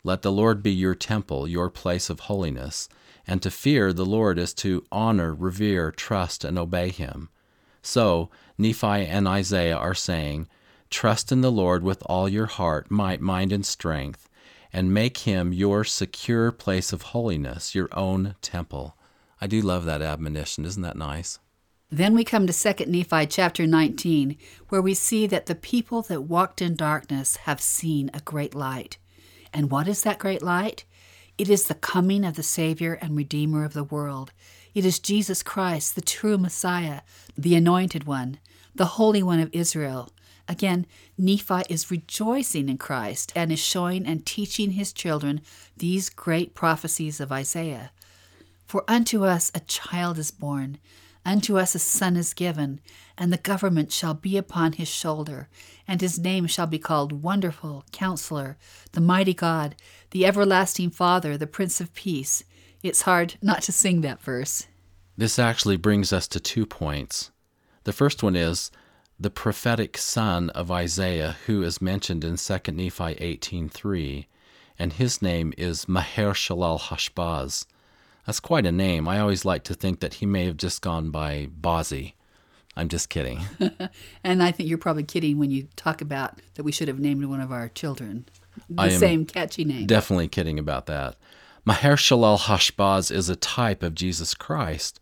Let 0.06 0.22
the 0.22 0.32
Lord 0.32 0.62
be 0.62 0.72
your 0.72 0.94
temple, 0.94 1.48
your 1.48 1.72
place 1.72 2.12
of 2.12 2.20
holiness. 2.22 2.88
And 3.26 3.42
to 3.42 3.50
fear 3.50 3.92
the 3.92 4.06
Lord 4.06 4.38
is 4.38 4.54
to 4.54 4.86
honor, 4.92 5.34
revere, 5.34 5.92
trust, 5.92 6.44
and 6.44 6.60
obey 6.60 6.92
him. 6.92 7.30
So, 7.82 8.30
Nephi 8.56 8.86
and 8.86 9.28
Isaiah 9.28 9.76
are 9.76 9.96
saying, 9.96 10.48
Trust 10.92 11.32
in 11.32 11.42
the 11.42 11.52
Lord 11.52 11.82
with 11.82 12.04
all 12.06 12.30
your 12.30 12.46
heart, 12.46 12.92
might, 12.92 13.20
mind, 13.20 13.52
and 13.52 13.66
strength, 13.66 14.30
and 14.72 14.94
make 14.94 15.18
him 15.18 15.52
your 15.52 15.84
secure 15.84 16.52
place 16.52 16.94
of 16.94 17.02
holiness, 17.02 17.74
your 17.74 17.90
own 17.92 18.36
temple. 18.44 18.96
I 19.42 19.48
do 19.48 19.60
love 19.60 19.86
that 19.86 20.04
admonition. 20.04 20.66
Isn't 20.66 20.84
that 20.84 20.98
nice? 20.98 21.40
Then 21.90 22.14
we 22.14 22.24
come 22.24 22.46
to 22.46 22.54
2 22.54 22.86
Nephi 22.86 23.26
chapter 23.26 23.66
19, 23.66 24.38
where 24.70 24.84
we 24.84 24.94
see 24.94 25.26
that 25.26 25.48
the 25.48 25.56
people 25.56 26.04
that 26.04 26.22
walked 26.22 26.62
in 26.62 26.76
darkness 26.76 27.38
have 27.38 27.60
seen 27.60 28.12
a 28.14 28.20
great 28.20 28.54
light. 28.54 29.00
And 29.56 29.72
what 29.72 29.88
is 29.88 30.04
that 30.04 30.20
great 30.20 30.44
light? 30.44 30.84
It 31.38 31.50
is 31.50 31.64
the 31.64 31.76
coming 31.76 32.26
of 32.26 32.36
the 32.36 32.44
Savior 32.44 33.00
and 33.02 33.16
Redeemer 33.16 33.64
of 33.64 33.72
the 33.72 33.86
world. 33.86 34.34
It 34.74 34.84
is 34.84 35.00
Jesus 35.00 35.42
Christ, 35.42 35.96
the 35.96 36.02
true 36.02 36.38
Messiah, 36.38 37.02
the 37.38 37.56
Anointed 37.56 38.04
One, 38.04 38.40
the 38.76 38.98
Holy 38.98 39.24
One 39.24 39.40
of 39.40 39.50
Israel. 39.54 40.12
Again, 40.50 40.86
Nephi 41.18 41.62
is 41.70 41.90
rejoicing 41.90 42.68
in 42.68 42.78
Christ 42.78 43.32
and 43.34 43.50
is 43.50 43.60
showing 43.60 44.06
and 44.06 44.26
teaching 44.26 44.72
his 44.72 44.92
children 44.92 45.40
these 45.78 46.10
great 46.10 46.54
prophecies 46.54 47.22
of 47.22 47.32
Isaiah. 47.32 47.92
For 48.68 48.84
unto 48.90 49.24
us 49.24 49.54
a 49.56 49.62
child 49.62 50.20
is 50.20 50.32
born, 50.32 50.80
unto 51.26 51.58
us 51.58 51.76
a 51.76 51.80
son 51.80 52.18
is 52.18 52.34
given, 52.34 52.82
and 53.18 53.32
the 53.32 53.38
government 53.38 53.94
shall 53.94 54.14
be 54.16 54.36
upon 54.36 54.74
his 54.74 54.90
shoulder, 54.90 55.48
and 55.88 56.02
his 56.02 56.20
name 56.20 56.48
shall 56.48 56.68
be 56.68 56.80
called 56.80 57.24
Wonderful, 57.24 57.86
Counselor, 57.92 58.58
the 58.94 59.02
Mighty 59.02 59.34
God, 59.34 59.76
the 60.12 60.26
Everlasting 60.26 60.90
Father, 60.90 61.38
the 61.38 61.48
Prince 61.48 61.80
of 61.82 61.94
Peace. 61.94 62.44
It's 62.84 63.04
hard 63.04 63.36
not 63.42 63.62
to 63.64 63.72
sing 63.72 64.02
that 64.02 64.22
verse. 64.22 64.68
This 65.18 65.40
actually 65.40 65.78
brings 65.78 66.12
us 66.12 66.28
to 66.30 66.40
two 66.40 66.66
points. 66.66 67.32
The 67.84 67.94
first 67.94 68.24
one 68.24 68.36
is 68.36 68.72
the 69.20 69.30
prophetic 69.30 69.98
son 69.98 70.50
of 70.52 70.72
Isaiah, 70.72 71.38
who 71.46 71.64
is 71.64 71.82
mentioned 71.82 72.24
in 72.24 72.36
2 72.36 72.54
Nephi 72.72 73.16
18.3, 73.16 74.26
and 74.78 74.94
his 74.94 75.22
name 75.22 75.54
is 75.58 75.88
Maher 75.88 76.34
Shalal 76.34 76.80
Hashbaz. 76.80 77.66
That's 78.26 78.40
quite 78.40 78.66
a 78.66 78.72
name. 78.72 79.08
I 79.08 79.20
always 79.20 79.46
like 79.46 79.64
to 79.66 79.74
think 79.74 80.00
that 80.00 80.16
he 80.16 80.26
may 80.26 80.46
have 80.46 80.58
just 80.58 80.82
gone 80.82 81.12
by 81.12 81.48
Bozzy. 81.62 82.14
I'm 82.76 82.90
just 82.90 83.10
kidding. 83.10 83.40
and 84.24 84.44
I 84.44 84.52
think 84.52 84.70
you're 84.70 84.78
probably 84.78 85.04
kidding 85.04 85.38
when 85.38 85.52
you 85.52 85.68
talk 85.76 86.02
about 86.02 86.40
that 86.56 86.64
we 86.64 86.72
should 86.72 86.88
have 86.88 87.00
named 87.00 87.24
one 87.26 87.42
of 87.42 87.52
our 87.52 87.70
children 87.70 88.26
the 88.70 88.90
same 88.90 89.26
catchy 89.26 89.64
name. 89.64 89.86
Definitely 89.86 90.28
kidding 90.28 90.60
about 90.60 90.86
that. 90.88 91.16
Maher 91.64 91.96
Shalal 91.96 92.40
Hashbaz 92.40 93.12
is 93.12 93.30
a 93.30 93.36
type 93.36 93.82
of 93.82 93.96
Jesus 93.96 94.34
Christ. 94.34 95.00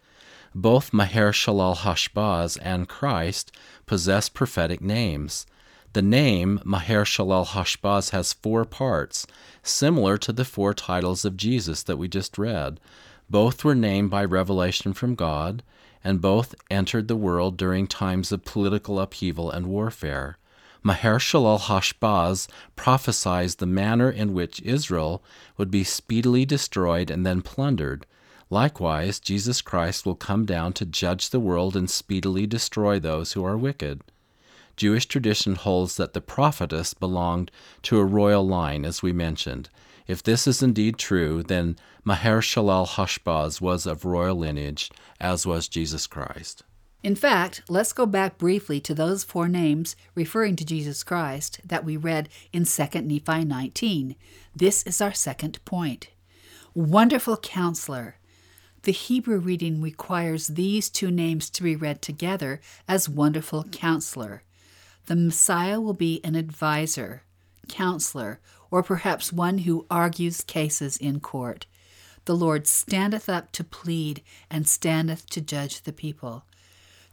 Both 0.56 0.94
Maher 0.94 1.32
Shalal 1.32 1.78
Hashbaz 1.78 2.58
and 2.62 2.88
Christ 2.88 3.52
possess 3.86 4.30
prophetic 4.30 4.82
names. 4.82 5.46
The 5.94 6.02
name 6.02 6.60
Maher 6.64 7.04
Shalal 7.04 7.48
Hashbaz 7.48 8.12
has 8.12 8.34
four 8.34 8.66
parts, 8.66 9.28
similar 9.62 10.18
to 10.20 10.32
the 10.32 10.46
four 10.46 10.74
titles 10.74 11.26
of 11.26 11.38
Jesus 11.38 11.84
that 11.84 11.98
we 11.98 12.08
just 12.08 12.38
read. 12.38 12.80
Both 13.30 13.64
were 13.64 13.76
named 13.76 14.10
by 14.10 14.26
revelation 14.26 14.94
from 14.94 15.16
God, 15.16 15.64
and 16.04 16.22
both 16.22 16.56
entered 16.70 17.08
the 17.08 17.16
world 17.16 17.58
during 17.58 17.88
times 17.88 18.32
of 18.32 18.46
political 18.46 19.00
upheaval 19.00 19.50
and 19.50 19.68
warfare. 19.68 20.38
Maher 20.84 21.18
Shalal 21.18 21.62
Hashbaz 21.62 22.48
prophesies 22.76 23.56
the 23.56 23.66
manner 23.66 24.10
in 24.10 24.34
which 24.34 24.62
Israel 24.64 25.24
would 25.58 25.72
be 25.72 25.84
speedily 25.84 26.46
destroyed 26.46 27.10
and 27.10 27.26
then 27.26 27.42
plundered. 27.42 28.06
Likewise, 28.50 29.20
Jesus 29.20 29.62
Christ 29.62 30.06
will 30.06 30.16
come 30.16 30.46
down 30.46 30.74
to 30.74 30.86
judge 30.86 31.30
the 31.30 31.40
world 31.40 31.76
and 31.78 31.90
speedily 31.90 32.46
destroy 32.46 33.00
those 33.00 33.32
who 33.32 33.46
are 33.46 33.58
wicked. 33.58 34.02
Jewish 34.76 35.06
tradition 35.06 35.56
holds 35.56 35.96
that 35.98 36.14
the 36.14 36.22
prophetess 36.22 36.94
belonged 36.94 37.50
to 37.84 38.00
a 38.00 38.06
royal 38.06 38.46
line, 38.46 38.86
as 38.86 39.02
we 39.02 39.14
mentioned, 39.14 39.70
if 40.08 40.22
this 40.22 40.48
is 40.48 40.62
indeed 40.62 40.98
true, 40.98 41.44
then 41.44 41.78
Maher 42.04 42.42
Shalal 42.42 42.88
Hashbaz 42.88 43.62
was 43.62 43.86
of 43.86 44.06
royal 44.06 44.36
lineage, 44.36 44.92
as 45.20 45.46
was 45.46 45.68
Jesus 45.68 46.08
Christ. 46.08 46.64
In 47.04 47.16
fact, 47.16 47.64
let's 47.68 47.92
go 47.92 48.06
back 48.06 48.38
briefly 48.38 48.80
to 48.80 48.94
those 48.94 49.26
four 49.26 49.50
names 49.50 49.96
referring 50.16 50.56
to 50.56 50.66
Jesus 50.66 51.04
Christ 51.04 51.60
that 51.66 51.84
we 51.84 51.98
read 51.98 52.30
in 52.54 52.64
2 52.64 53.02
Nephi 53.02 53.44
19. 53.44 54.16
This 54.56 54.84
is 54.84 55.02
our 55.02 55.14
second 55.14 55.64
point. 55.66 56.08
Wonderful 56.74 57.38
Counselor. 57.38 58.16
The 58.84 58.94
Hebrew 58.94 59.38
reading 59.38 59.82
requires 59.82 60.48
these 60.48 60.90
two 60.90 61.12
names 61.12 61.50
to 61.52 61.64
be 61.64 61.76
read 61.76 62.02
together 62.02 62.62
as 62.88 63.10
Wonderful 63.10 63.66
Counselor. 63.66 64.44
The 65.06 65.16
Messiah 65.18 65.82
will 65.82 65.94
be 65.94 66.22
an 66.24 66.36
advisor, 66.36 67.24
counselor, 67.68 68.40
or 68.74 68.82
perhaps 68.82 69.32
one 69.32 69.60
who 69.60 69.86
argues 69.92 70.42
cases 70.42 70.98
in 70.98 71.20
court. 71.20 71.68
The 72.26 72.36
Lord 72.36 72.66
standeth 72.66 73.30
up 73.30 73.52
to 73.52 73.64
plead 73.64 74.24
and 74.50 74.68
standeth 74.68 75.30
to 75.30 75.42
judge 75.42 75.84
the 75.84 75.94
people. 75.94 76.46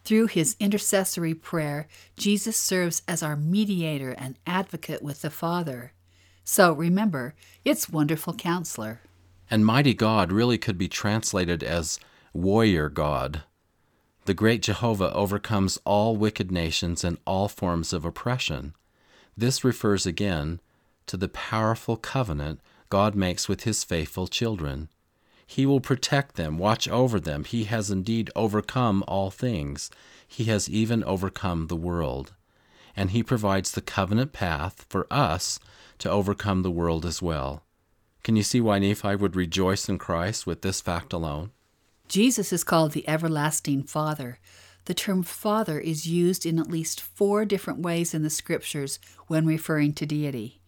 Through 0.02 0.28
his 0.28 0.56
intercessory 0.58 1.34
prayer, 1.34 1.86
Jesus 2.16 2.56
serves 2.56 3.02
as 3.06 3.22
our 3.22 3.36
mediator 3.36 4.12
and 4.12 4.38
advocate 4.46 5.02
with 5.02 5.20
the 5.20 5.28
Father. 5.28 5.92
So 6.44 6.72
remember, 6.72 7.34
it's 7.62 7.90
wonderful 7.90 8.32
counselor. 8.32 9.02
And 9.50 9.66
mighty 9.66 9.92
God 9.92 10.32
really 10.32 10.56
could 10.56 10.78
be 10.78 10.88
translated 10.88 11.62
as 11.62 12.00
warrior 12.32 12.88
God. 12.88 13.42
The 14.24 14.32
great 14.32 14.62
Jehovah 14.62 15.12
overcomes 15.12 15.78
all 15.84 16.16
wicked 16.16 16.50
nations 16.50 17.04
and 17.04 17.18
all 17.26 17.48
forms 17.48 17.92
of 17.92 18.06
oppression. 18.06 18.74
This 19.36 19.62
refers 19.62 20.06
again 20.06 20.58
to 21.10 21.16
the 21.16 21.28
powerful 21.28 21.96
covenant 21.96 22.60
God 22.88 23.16
makes 23.16 23.48
with 23.48 23.64
his 23.64 23.82
faithful 23.82 24.28
children. 24.28 24.88
He 25.44 25.66
will 25.66 25.80
protect 25.80 26.36
them, 26.36 26.56
watch 26.56 26.88
over 26.88 27.18
them. 27.18 27.42
He 27.42 27.64
has 27.64 27.90
indeed 27.90 28.30
overcome 28.36 29.02
all 29.08 29.32
things. 29.32 29.90
He 30.24 30.44
has 30.44 30.70
even 30.70 31.02
overcome 31.02 31.66
the 31.66 31.74
world. 31.74 32.32
And 32.94 33.10
he 33.10 33.24
provides 33.24 33.72
the 33.72 33.80
covenant 33.80 34.32
path 34.32 34.86
for 34.88 35.08
us 35.10 35.58
to 35.98 36.08
overcome 36.08 36.62
the 36.62 36.70
world 36.70 37.04
as 37.04 37.20
well. 37.20 37.64
Can 38.22 38.36
you 38.36 38.44
see 38.44 38.60
why 38.60 38.78
Nephi 38.78 39.16
would 39.16 39.34
rejoice 39.34 39.88
in 39.88 39.98
Christ 39.98 40.46
with 40.46 40.62
this 40.62 40.80
fact 40.80 41.12
alone? 41.12 41.50
Jesus 42.06 42.52
is 42.52 42.62
called 42.62 42.92
the 42.92 43.08
everlasting 43.08 43.82
Father. 43.82 44.38
The 44.84 44.94
term 44.94 45.24
Father 45.24 45.80
is 45.80 46.06
used 46.06 46.46
in 46.46 46.60
at 46.60 46.70
least 46.70 47.00
four 47.00 47.44
different 47.44 47.80
ways 47.80 48.14
in 48.14 48.22
the 48.22 48.30
Scriptures 48.30 49.00
when 49.26 49.44
referring 49.44 49.94
to 49.94 50.06
deity. 50.06 50.59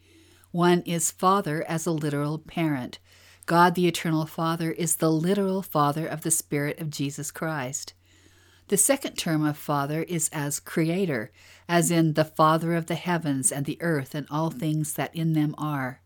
One 0.52 0.82
is 0.82 1.10
Father 1.10 1.64
as 1.66 1.86
a 1.86 1.90
literal 1.90 2.36
parent. 2.38 2.98
God 3.46 3.74
the 3.74 3.88
Eternal 3.88 4.26
Father 4.26 4.70
is 4.70 4.96
the 4.96 5.10
literal 5.10 5.62
Father 5.62 6.06
of 6.06 6.20
the 6.20 6.30
Spirit 6.30 6.78
of 6.78 6.90
Jesus 6.90 7.30
Christ. 7.30 7.94
The 8.68 8.76
second 8.76 9.14
term 9.14 9.46
of 9.46 9.56
Father 9.56 10.02
is 10.02 10.28
as 10.30 10.60
Creator, 10.60 11.32
as 11.70 11.90
in 11.90 12.12
the 12.12 12.26
Father 12.26 12.74
of 12.74 12.84
the 12.84 12.96
heavens 12.96 13.50
and 13.50 13.64
the 13.64 13.80
earth 13.80 14.14
and 14.14 14.26
all 14.30 14.50
things 14.50 14.92
that 14.92 15.16
in 15.16 15.32
them 15.32 15.54
are. 15.56 16.02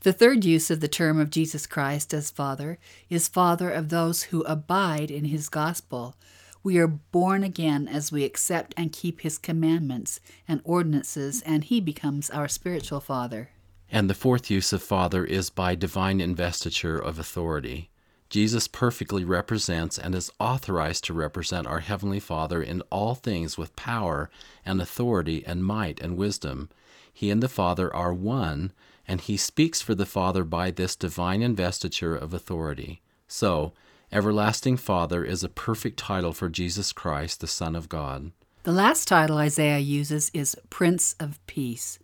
The 0.00 0.12
third 0.12 0.44
use 0.44 0.72
of 0.72 0.80
the 0.80 0.88
term 0.88 1.20
of 1.20 1.30
Jesus 1.30 1.68
Christ 1.68 2.12
as 2.12 2.32
Father 2.32 2.76
is 3.08 3.28
Father 3.28 3.70
of 3.70 3.88
those 3.88 4.24
who 4.24 4.42
abide 4.42 5.12
in 5.12 5.26
His 5.26 5.48
gospel. 5.48 6.16
We 6.64 6.78
are 6.78 6.88
born 6.88 7.44
again 7.44 7.86
as 7.86 8.10
we 8.10 8.24
accept 8.24 8.74
and 8.76 8.92
keep 8.92 9.20
His 9.20 9.38
commandments 9.38 10.18
and 10.48 10.60
ordinances, 10.64 11.40
and 11.42 11.62
He 11.62 11.80
becomes 11.80 12.30
our 12.30 12.48
spiritual 12.48 12.98
Father. 12.98 13.50
And 13.90 14.08
the 14.08 14.14
fourth 14.14 14.50
use 14.50 14.72
of 14.72 14.82
Father 14.82 15.24
is 15.24 15.50
by 15.50 15.74
divine 15.74 16.20
investiture 16.20 16.98
of 16.98 17.18
authority. 17.18 17.90
Jesus 18.28 18.68
perfectly 18.68 19.24
represents 19.24 19.98
and 19.98 20.14
is 20.14 20.30
authorized 20.38 21.02
to 21.04 21.12
represent 21.12 21.66
our 21.66 21.80
Heavenly 21.80 22.20
Father 22.20 22.62
in 22.62 22.82
all 22.90 23.16
things 23.16 23.58
with 23.58 23.74
power 23.74 24.30
and 24.64 24.80
authority 24.80 25.44
and 25.44 25.64
might 25.64 26.00
and 26.00 26.16
wisdom. 26.16 26.68
He 27.12 27.30
and 27.30 27.42
the 27.42 27.48
Father 27.48 27.94
are 27.94 28.14
one, 28.14 28.72
and 29.08 29.20
he 29.20 29.36
speaks 29.36 29.82
for 29.82 29.96
the 29.96 30.06
Father 30.06 30.44
by 30.44 30.70
this 30.70 30.94
divine 30.94 31.42
investiture 31.42 32.14
of 32.14 32.32
authority. 32.32 33.02
So, 33.26 33.72
Everlasting 34.12 34.76
Father 34.76 35.24
is 35.24 35.44
a 35.44 35.48
perfect 35.48 35.96
title 35.96 36.32
for 36.32 36.48
Jesus 36.48 36.92
Christ, 36.92 37.40
the 37.40 37.46
Son 37.46 37.76
of 37.76 37.88
God. 37.88 38.32
The 38.64 38.72
last 38.72 39.06
title 39.06 39.38
Isaiah 39.38 39.78
uses 39.78 40.30
is 40.34 40.56
Prince 40.68 41.14
of 41.20 41.44
Peace. 41.46 41.98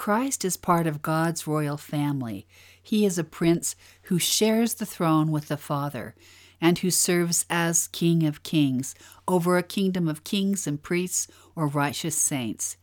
Christ 0.00 0.46
is 0.46 0.56
part 0.56 0.86
of 0.86 1.02
God's 1.02 1.46
royal 1.46 1.76
family. 1.76 2.46
He 2.82 3.04
is 3.04 3.18
a 3.18 3.22
prince 3.22 3.76
who 4.04 4.18
shares 4.18 4.72
the 4.72 4.86
throne 4.86 5.30
with 5.30 5.48
the 5.48 5.58
Father, 5.58 6.14
and 6.58 6.78
who 6.78 6.90
serves 6.90 7.44
as 7.50 7.86
King 7.88 8.26
of 8.26 8.42
Kings 8.42 8.94
over 9.28 9.58
a 9.58 9.62
kingdom 9.62 10.08
of 10.08 10.24
kings 10.24 10.66
and 10.66 10.82
priests 10.82 11.28
or 11.54 11.66
righteous 11.66 12.16
saints. 12.16 12.78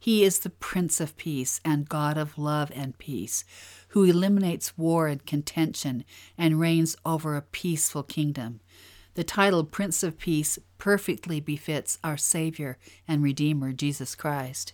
He 0.00 0.24
is 0.24 0.38
the 0.38 0.48
Prince 0.48 0.98
of 0.98 1.18
Peace 1.18 1.60
and 1.62 1.90
God 1.90 2.16
of 2.16 2.38
love 2.38 2.72
and 2.74 2.96
peace, 2.96 3.44
who 3.88 4.04
eliminates 4.04 4.78
war 4.78 5.08
and 5.08 5.26
contention 5.26 6.06
and 6.38 6.58
reigns 6.58 6.96
over 7.04 7.36
a 7.36 7.42
peaceful 7.42 8.02
kingdom. 8.02 8.60
The 9.12 9.24
title 9.24 9.64
Prince 9.64 10.02
of 10.02 10.16
Peace 10.16 10.58
perfectly 10.78 11.38
befits 11.38 11.98
our 12.02 12.16
Savior 12.16 12.78
and 13.06 13.22
Redeemer, 13.22 13.74
Jesus 13.74 14.14
Christ. 14.14 14.72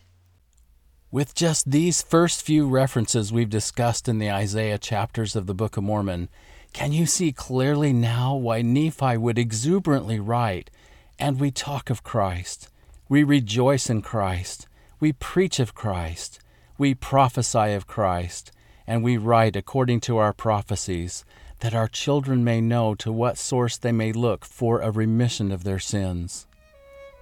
With 1.11 1.35
just 1.35 1.71
these 1.71 2.03
first 2.03 2.43
few 2.43 2.69
references 2.69 3.33
we've 3.33 3.49
discussed 3.49 4.11
in 4.11 4.19
the 4.19 4.31
Isaiah 4.31 4.77
chapters 4.77 5.35
of 5.35 5.47
the 5.47 5.55
Book 5.55 5.79
of 5.79 5.85
Mormon, 5.85 6.29
can 6.75 6.93
you 6.93 7.07
see 7.07 7.33
clearly 7.33 7.95
now 7.95 8.35
why 8.35 8.61
Nephi 8.61 9.17
would 9.17 9.39
exuberantly 9.39 10.21
write, 10.21 10.71
And 11.19 11.41
we 11.41 11.51
talk 11.51 11.89
of 11.89 12.03
Christ, 12.03 12.69
we 13.09 13.23
rejoice 13.23 13.89
in 13.89 14.03
Christ, 14.03 14.69
we 15.01 15.15
preach 15.15 15.59
of 15.59 15.75
Christ, 15.75 16.41
we 16.77 16.93
prophesy 16.93 17.73
of 17.73 17.87
Christ, 17.87 18.53
and 18.87 19.03
we 19.03 19.17
write 19.17 19.57
according 19.57 20.01
to 20.01 20.19
our 20.19 20.35
prophecies, 20.35 21.25
that 21.61 21.75
our 21.75 21.89
children 21.89 22.45
may 22.45 22.61
know 22.61 22.95
to 22.97 23.11
what 23.11 23.39
source 23.39 23.79
they 23.79 23.93
may 23.93 24.13
look 24.13 24.45
for 24.45 24.83
a 24.83 24.91
remission 24.91 25.53
of 25.53 25.65
their 25.65 25.79
sins. 25.79 26.47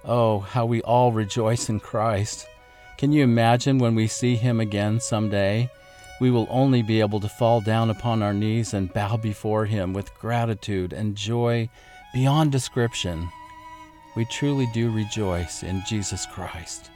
Oh, 0.03 0.39
how 0.39 0.65
we 0.65 0.81
all 0.81 1.13
rejoice 1.13 1.69
in 1.69 1.79
Christ! 1.79 2.47
Can 2.97 3.11
you 3.11 3.23
imagine 3.23 3.77
when 3.77 3.93
we 3.93 4.07
see 4.07 4.35
Him 4.35 4.59
again 4.59 4.99
someday? 4.99 5.69
We 6.19 6.31
will 6.31 6.47
only 6.49 6.81
be 6.81 6.99
able 6.99 7.19
to 7.19 7.29
fall 7.29 7.61
down 7.61 7.91
upon 7.91 8.23
our 8.23 8.33
knees 8.33 8.73
and 8.73 8.91
bow 8.91 9.17
before 9.17 9.65
Him 9.65 9.93
with 9.93 10.17
gratitude 10.19 10.93
and 10.93 11.15
joy 11.15 11.69
beyond 12.11 12.51
description. 12.51 13.29
We 14.15 14.25
truly 14.25 14.67
do 14.73 14.91
rejoice 14.91 15.61
in 15.61 15.83
Jesus 15.87 16.25
Christ. 16.25 16.89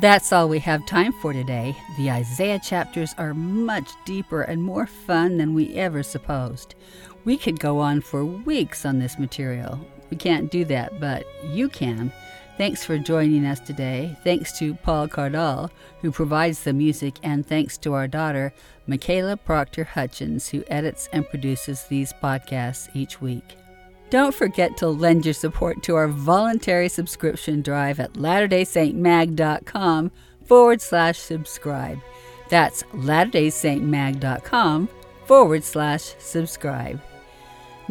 That's 0.00 0.32
all 0.32 0.48
we 0.48 0.60
have 0.60 0.86
time 0.86 1.12
for 1.20 1.32
today. 1.32 1.76
The 1.98 2.12
Isaiah 2.12 2.60
chapters 2.60 3.16
are 3.18 3.34
much 3.34 3.90
deeper 4.04 4.42
and 4.42 4.62
more 4.62 4.86
fun 4.86 5.36
than 5.36 5.52
we 5.52 5.74
ever 5.74 6.04
supposed. 6.04 6.76
We 7.24 7.36
could 7.36 7.58
go 7.58 7.80
on 7.80 8.00
for 8.00 8.24
weeks 8.24 8.86
on 8.86 9.00
this 9.00 9.18
material. 9.18 9.80
We 10.10 10.16
can't 10.16 10.50
do 10.50 10.64
that, 10.66 11.00
but 11.00 11.26
you 11.50 11.68
can. 11.68 12.12
Thanks 12.58 12.84
for 12.84 12.98
joining 12.98 13.46
us 13.46 13.60
today. 13.60 14.16
Thanks 14.22 14.56
to 14.58 14.74
Paul 14.74 15.08
Cardall, 15.08 15.70
who 16.00 16.12
provides 16.12 16.62
the 16.62 16.72
music, 16.72 17.18
and 17.22 17.46
thanks 17.46 17.76
to 17.78 17.94
our 17.94 18.06
daughter, 18.06 18.52
Michaela 18.86 19.36
Proctor 19.36 19.84
Hutchins, 19.84 20.50
who 20.50 20.62
edits 20.68 21.08
and 21.12 21.28
produces 21.28 21.82
these 21.84 22.12
podcasts 22.12 22.88
each 22.94 23.20
week. 23.20 23.56
Don't 24.10 24.34
forget 24.34 24.76
to 24.76 24.88
lend 24.88 25.24
your 25.24 25.32
support 25.32 25.82
to 25.84 25.96
our 25.96 26.08
voluntary 26.08 26.90
subscription 26.90 27.62
drive 27.62 27.98
at 27.98 28.12
latterdaysaintmag.com 28.12 30.10
forward 30.44 30.82
slash 30.82 31.18
subscribe. 31.18 31.98
That's 32.50 32.82
latterdaysaintmag.com 32.82 34.88
forward 35.24 35.64
slash 35.64 36.14
subscribe. 36.18 37.00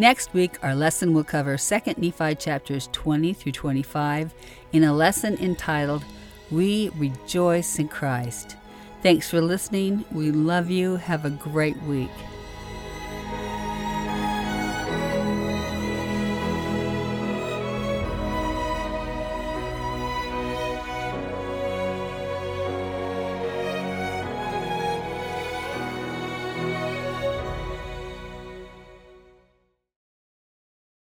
Next 0.01 0.33
week, 0.33 0.57
our 0.63 0.73
lesson 0.73 1.13
will 1.13 1.23
cover 1.23 1.57
2nd 1.57 1.99
Nephi 1.99 2.33
chapters 2.33 2.89
20 2.91 3.33
through 3.33 3.51
25 3.51 4.33
in 4.73 4.83
a 4.83 4.91
lesson 4.91 5.37
entitled 5.37 6.03
We 6.49 6.89
Rejoice 6.95 7.77
in 7.77 7.87
Christ. 7.87 8.55
Thanks 9.03 9.29
for 9.29 9.39
listening. 9.41 10.03
We 10.11 10.31
love 10.31 10.71
you. 10.71 10.95
Have 10.95 11.25
a 11.25 11.29
great 11.29 11.79
week. 11.83 12.09